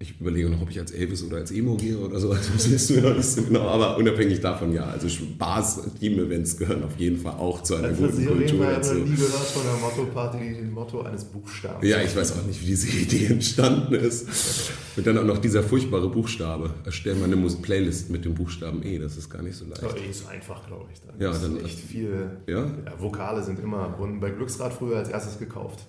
[0.03, 2.31] ich überlege noch, ob ich als Elvis oder als Emo gehe oder so.
[2.31, 3.69] Also das wissen wir noch nicht so genau.
[3.69, 4.85] Aber unabhängig davon, ja.
[4.85, 8.95] Also Spaß, Team-Events gehören auf jeden Fall auch zu einer also guten Kultur dazu.
[8.95, 11.87] Ich habe nie gehört von der Motto-Party, dem Motto eines Buchstabens.
[11.87, 14.73] Ja, ich weiß auch nicht, wie diese Idee entstanden ist.
[14.97, 16.71] Und dann auch noch dieser furchtbare Buchstabe.
[16.87, 18.99] Erstellen wir eine Playlist mit dem Buchstaben E.
[18.99, 19.83] Das ist gar nicht so leicht.
[19.83, 21.01] Ja, E ist einfach, glaube ich.
[21.03, 22.31] Da ja, dann echt viel.
[22.47, 22.65] Ja?
[22.65, 22.73] ja?
[22.99, 25.87] Vokale sind immer und bei Glücksrad früher als erstes gekauft.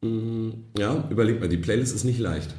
[0.00, 2.52] Mm, ja, überleg mal, die Playlist ist nicht leicht.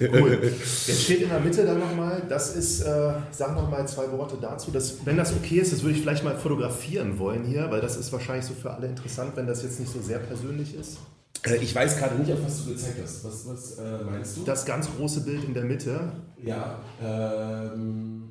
[0.00, 0.38] Cool.
[0.86, 4.70] Jetzt steht in der Mitte dann nochmal, das ist, äh, sag nochmal zwei Worte dazu.
[4.70, 7.96] Dass, wenn das okay ist, das würde ich vielleicht mal fotografieren wollen hier, weil das
[7.96, 10.98] ist wahrscheinlich so für alle interessant, wenn das jetzt nicht so sehr persönlich ist.
[11.44, 13.24] Äh, ich weiß gerade nicht, auf was du gezeigt hast.
[13.24, 14.44] Was, was äh, meinst du?
[14.44, 16.12] Das ganz große Bild in der Mitte.
[16.42, 18.30] Ja, ähm,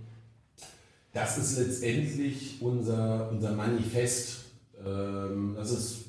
[1.14, 4.46] das ist letztendlich unser, unser Manifest.
[4.86, 6.01] Ähm, das ist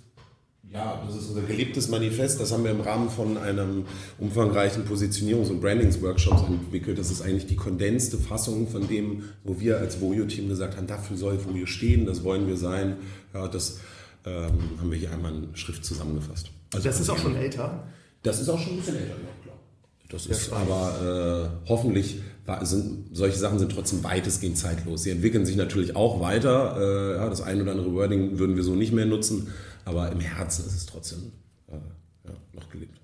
[0.73, 2.41] ja, Ja, das ist unser gelebtes Manifest.
[2.41, 3.85] Das haben wir im Rahmen von einem
[4.19, 6.99] umfangreichen Positionierungs- und Brandings-Workshops entwickelt.
[6.99, 11.17] Das ist eigentlich die kondenste Fassung von dem, wo wir als Voyo-Team gesagt haben, dafür
[11.17, 12.97] soll Voyo stehen, das wollen wir sein.
[13.35, 13.81] Ja, das
[14.25, 16.51] ähm, haben wir hier einmal in Schrift zusammengefasst.
[16.73, 17.85] Also das ist auch schon älter?
[18.23, 19.57] Das ist auch schon ein bisschen älter, ja klar.
[20.09, 20.71] Das ist spannend.
[20.71, 22.21] aber äh, hoffentlich
[22.63, 25.05] sind solche Sachen sind trotzdem weitestgehend zeitlos.
[25.05, 26.77] Sie entwickeln sich natürlich auch weiter.
[26.79, 29.49] Äh, ja, das ein oder andere Wording würden wir so nicht mehr nutzen,
[29.85, 31.33] aber im Herzen ist es trotzdem
[31.69, 31.75] äh,
[32.25, 33.01] ja, noch gelebt.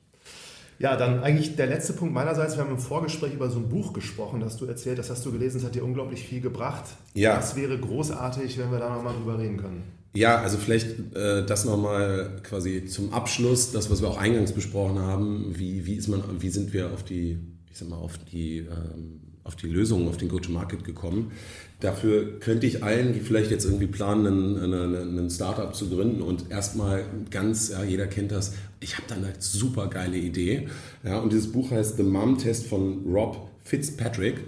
[0.80, 2.56] Ja, dann eigentlich der letzte Punkt meinerseits.
[2.56, 5.32] Wir haben im Vorgespräch über so ein Buch gesprochen, das du erzählt, das hast du
[5.32, 6.84] gelesen, das hat dir unglaublich viel gebracht.
[7.14, 7.34] Ja.
[7.34, 9.82] Das wäre großartig, wenn wir da nochmal drüber reden können.
[10.14, 15.00] Ja, also vielleicht äh, das nochmal quasi zum Abschluss, das, was wir auch eingangs besprochen
[15.00, 15.52] haben.
[15.56, 17.38] Wie, wie, ist man, wie sind wir auf die,
[17.78, 21.32] sag mal, auf die ähm, auf die Lösung, auf den Go-to-Market gekommen.
[21.80, 24.58] Dafür könnte ich allen, die vielleicht jetzt irgendwie planen,
[25.16, 29.32] ein Startup zu gründen und erstmal ganz, ja, jeder kennt das, ich habe da eine
[29.38, 30.68] super geile Idee.
[31.02, 34.40] Ja, und dieses Buch heißt The Mom Test von Rob Fitzpatrick.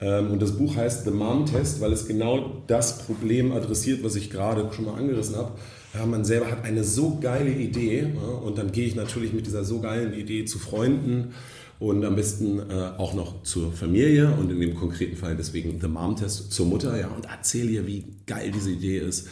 [0.00, 4.16] Ähm, und das Buch heißt The Mom Test, weil es genau das Problem adressiert, was
[4.16, 5.52] ich gerade schon mal angerissen habe.
[5.92, 8.06] Ja, man selber hat eine so geile Idee
[8.44, 11.34] und dann gehe ich natürlich mit dieser so geilen Idee zu Freunden
[11.78, 15.88] und am besten äh, auch noch zur Familie und in dem konkreten Fall deswegen The
[15.88, 19.28] Mom Test zur Mutter, ja, und erzähle ihr, wie geil diese Idee ist.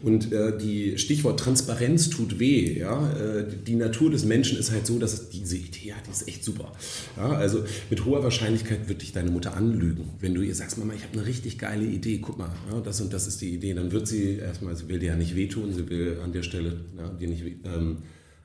[0.00, 2.78] Und äh, die Stichwort Transparenz tut weh.
[2.78, 3.10] Ja?
[3.12, 6.44] Äh, die Natur des Menschen ist halt so, dass diese Idee, ja, die ist echt
[6.44, 6.72] super.
[7.16, 7.30] Ja?
[7.30, 10.10] Also mit hoher Wahrscheinlichkeit wird dich deine Mutter anlügen.
[10.20, 13.00] Wenn du ihr sagst, Mama, ich habe eine richtig geile Idee, guck mal, ja, das
[13.00, 15.72] und das ist die Idee, dann wird sie erstmal, sie will dir ja nicht wehtun,
[15.72, 17.42] sie will an der Stelle ja, dir nicht.
[17.64, 17.98] Ähm,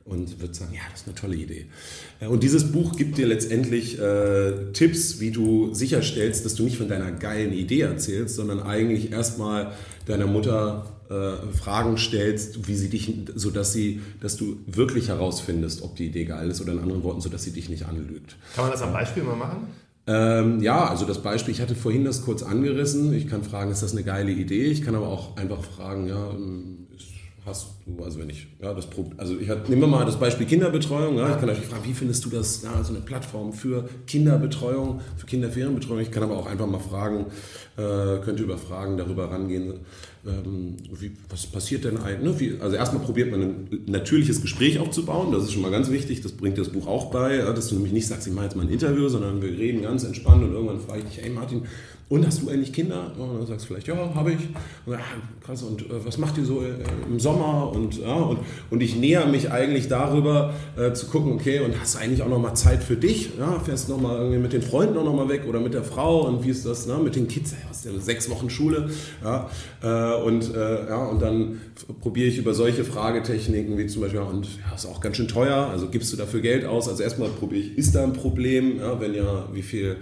[0.06, 1.66] und wird sagen, ja, das ist eine tolle Idee.
[2.20, 6.78] Äh, und dieses Buch gibt dir letztendlich äh, Tipps, wie du sicherstellst, dass du nicht
[6.78, 9.74] von deiner geilen Idee erzählst, sondern eigentlich erstmal
[10.06, 15.96] deiner Mutter äh, Fragen stellst, wie sie dich, sodass sie, dass du wirklich herausfindest, ob
[15.96, 18.36] die Idee geil ist oder in anderen Worten, sodass sie dich nicht anlügt.
[18.56, 19.68] Kann man das am Beispiel mal machen?
[20.06, 23.14] Ähm, ja, also das Beispiel, ich hatte vorhin das kurz angerissen.
[23.14, 24.66] Ich kann fragen, ist das eine geile Idee?
[24.66, 26.36] Ich kann aber auch einfach fragen, ja,
[26.83, 26.83] ist
[27.46, 28.88] hast du, also wenn ich, ja, das
[29.18, 31.94] also ich hatte, nehmen wir mal das Beispiel Kinderbetreuung, ja, ich kann natürlich fragen, wie
[31.94, 36.46] findest du das, ja, so eine Plattform für Kinderbetreuung, für Kinderferienbetreuung, ich kann aber auch
[36.46, 37.26] einfach mal fragen,
[37.76, 39.82] äh, könnte über Fragen darüber rangehen,
[40.26, 42.40] ähm, wie, was passiert denn eigentlich, ne?
[42.40, 46.22] Wie, also erstmal probiert man ein natürliches Gespräch aufzubauen, das ist schon mal ganz wichtig,
[46.22, 48.56] das bringt das Buch auch bei, ja, dass du nämlich nicht sagst, ich mache jetzt
[48.56, 51.64] mal ein Interview, sondern wir reden ganz entspannt und irgendwann frage ich dich, hey Martin,
[52.10, 53.12] und hast du eigentlich Kinder?
[53.18, 54.40] Und dann sagst du vielleicht, ja, habe ich.
[54.86, 55.00] Und, ja,
[55.44, 56.76] krass, und äh, was macht ihr so äh,
[57.10, 57.72] im Sommer?
[57.74, 58.40] Und, ja, und,
[58.70, 62.30] und ich näher mich eigentlich darüber äh, zu gucken, okay, und hast du eigentlich auch
[62.30, 63.32] nochmal Zeit für dich?
[63.40, 66.50] Ja, fährst nochmal mit den Freunden auch nochmal weg oder mit der Frau und wie
[66.50, 66.98] ist das ne?
[67.04, 67.56] mit den Kids?
[67.70, 68.90] Hast ja sechs Wochen Schule.
[69.24, 69.50] Ja,
[69.82, 71.62] äh, und, äh, ja, und dann
[72.02, 75.70] probiere ich über solche Fragetechniken wie zum Beispiel, und ja, ist auch ganz schön teuer,
[75.72, 76.88] also gibst du dafür Geld aus?
[76.88, 78.78] Also erstmal probiere ich, ist da ein Problem?
[78.80, 79.98] Ja, wenn ja, wie viel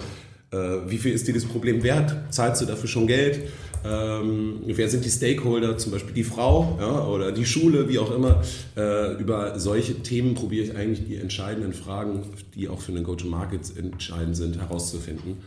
[0.51, 2.15] wie viel ist dir das Problem wert?
[2.29, 3.41] Zahlst du dafür schon Geld?
[3.83, 8.11] Ähm, wer sind die Stakeholder, zum Beispiel die Frau ja, oder die Schule, wie auch
[8.11, 8.41] immer.
[8.77, 12.23] Äh, über solche Themen probiere ich eigentlich die entscheidenden Fragen,
[12.53, 15.37] die auch für einen Go-to-Market entscheidend sind, herauszufinden.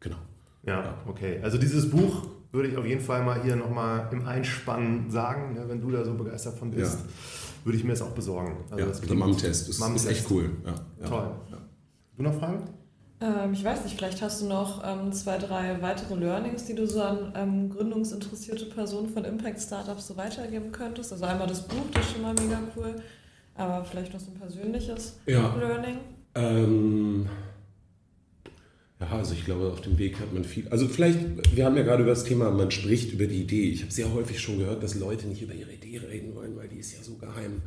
[0.00, 0.16] Genau.
[0.64, 1.38] Ja, okay.
[1.42, 5.64] Also dieses Buch würde ich auf jeden Fall mal hier nochmal im Einspann sagen, ne,
[5.66, 7.64] wenn du da so begeistert von bist, ja.
[7.64, 8.56] würde ich mir das auch besorgen.
[8.70, 10.50] Also ja, der Mom-Test ist, ist, echt cool.
[10.64, 11.30] Ja, Toll.
[12.16, 12.62] Du noch Fragen?
[13.22, 16.86] Ähm, ich weiß nicht, vielleicht hast du noch ähm, zwei, drei weitere Learnings, die du
[16.86, 21.12] so an ähm, gründungsinteressierte Personen von Impact Startups so weitergeben könntest.
[21.12, 22.96] Also einmal das Buch, das ist schon mal mega cool,
[23.54, 25.54] aber vielleicht noch so ein persönliches ja.
[25.54, 25.98] Learning.
[29.02, 30.68] Ja, also ich glaube, auf dem Weg hat man viel.
[30.68, 31.18] Also vielleicht,
[31.56, 33.70] wir haben ja gerade über das Thema, man spricht über die Idee.
[33.70, 36.68] Ich habe sehr häufig schon gehört, dass Leute nicht über ihre Idee reden wollen, weil
[36.68, 37.62] die ist ja so geheim.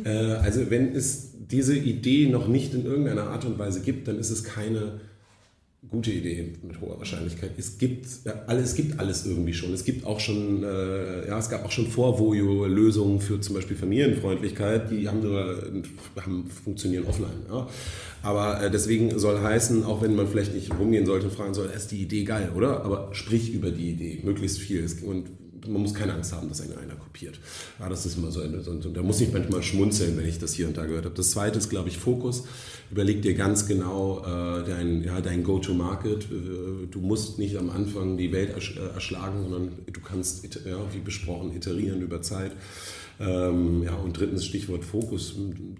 [0.00, 0.06] Mhm.
[0.06, 4.18] Äh, also wenn es diese Idee noch nicht in irgendeiner Art und Weise gibt, dann
[4.18, 5.00] ist es keine
[5.90, 7.52] gute Idee mit hoher Wahrscheinlichkeit.
[7.58, 9.72] Es gibt, ja, alles, es gibt alles irgendwie schon.
[9.72, 13.56] Es gibt auch schon, äh, ja, es gab auch schon vor Voyo Lösungen für zum
[13.56, 15.62] Beispiel Familienfreundlichkeit, die haben, nur,
[16.24, 17.46] haben funktionieren offline.
[17.48, 17.68] Ja.
[18.22, 21.68] Aber äh, deswegen soll heißen, auch wenn man vielleicht nicht rumgehen sollte und fragen soll,
[21.74, 22.84] ist die Idee geil, oder?
[22.84, 24.86] Aber sprich über die Idee, möglichst viel.
[25.04, 25.26] Und
[25.68, 27.38] man muss keine Angst haben, dass einen einer kopiert.
[27.78, 30.54] Ja, das ist immer so, eine, so, da muss ich manchmal schmunzeln, wenn ich das
[30.54, 31.14] hier und da gehört habe.
[31.14, 32.44] Das zweite ist, glaube ich, Fokus.
[32.92, 36.24] Überleg dir ganz genau äh, dein, ja, dein Go-to-Market.
[36.24, 40.78] Äh, du musst nicht am Anfang die Welt ersch äh, erschlagen, sondern du kannst, ja,
[40.92, 42.52] wie besprochen, iterieren über Zeit.
[43.18, 45.34] Ähm, ja, und drittens Stichwort Fokus.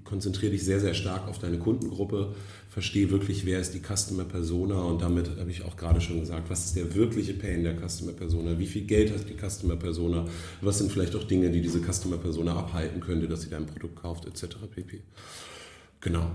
[0.05, 2.35] Konzentriere dich sehr, sehr stark auf deine Kundengruppe.
[2.71, 6.49] Verstehe wirklich, wer ist die Customer Persona und damit habe ich auch gerade schon gesagt,
[6.49, 8.59] was ist der wirkliche Pain der Customer Persona?
[8.59, 10.25] Wie viel Geld hat die Customer Persona?
[10.63, 13.97] Was sind vielleicht auch Dinge, die diese Customer Persona abhalten könnte, dass sie dein Produkt
[13.97, 14.57] kauft, etc.
[14.75, 15.03] pp.
[16.01, 16.31] Genau.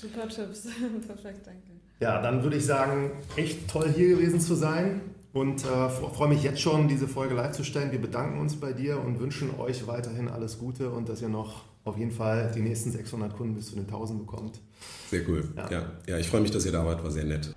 [0.00, 0.62] Super Tipps.
[1.06, 1.60] Perfekt, danke.
[2.00, 5.02] Ja, dann würde ich sagen, echt toll hier gewesen zu sein
[5.34, 7.92] und äh, freue mich jetzt schon, diese Folge live zu stellen.
[7.92, 11.64] Wir bedanken uns bei dir und wünschen euch weiterhin alles Gute und dass ihr noch
[11.84, 14.60] auf jeden Fall die nächsten 600 Kunden bis zu den 1000 bekommt.
[15.10, 15.48] Sehr cool.
[15.56, 17.54] Ja, ja, ja ich freue mich, dass ihr da wart, war sehr nett.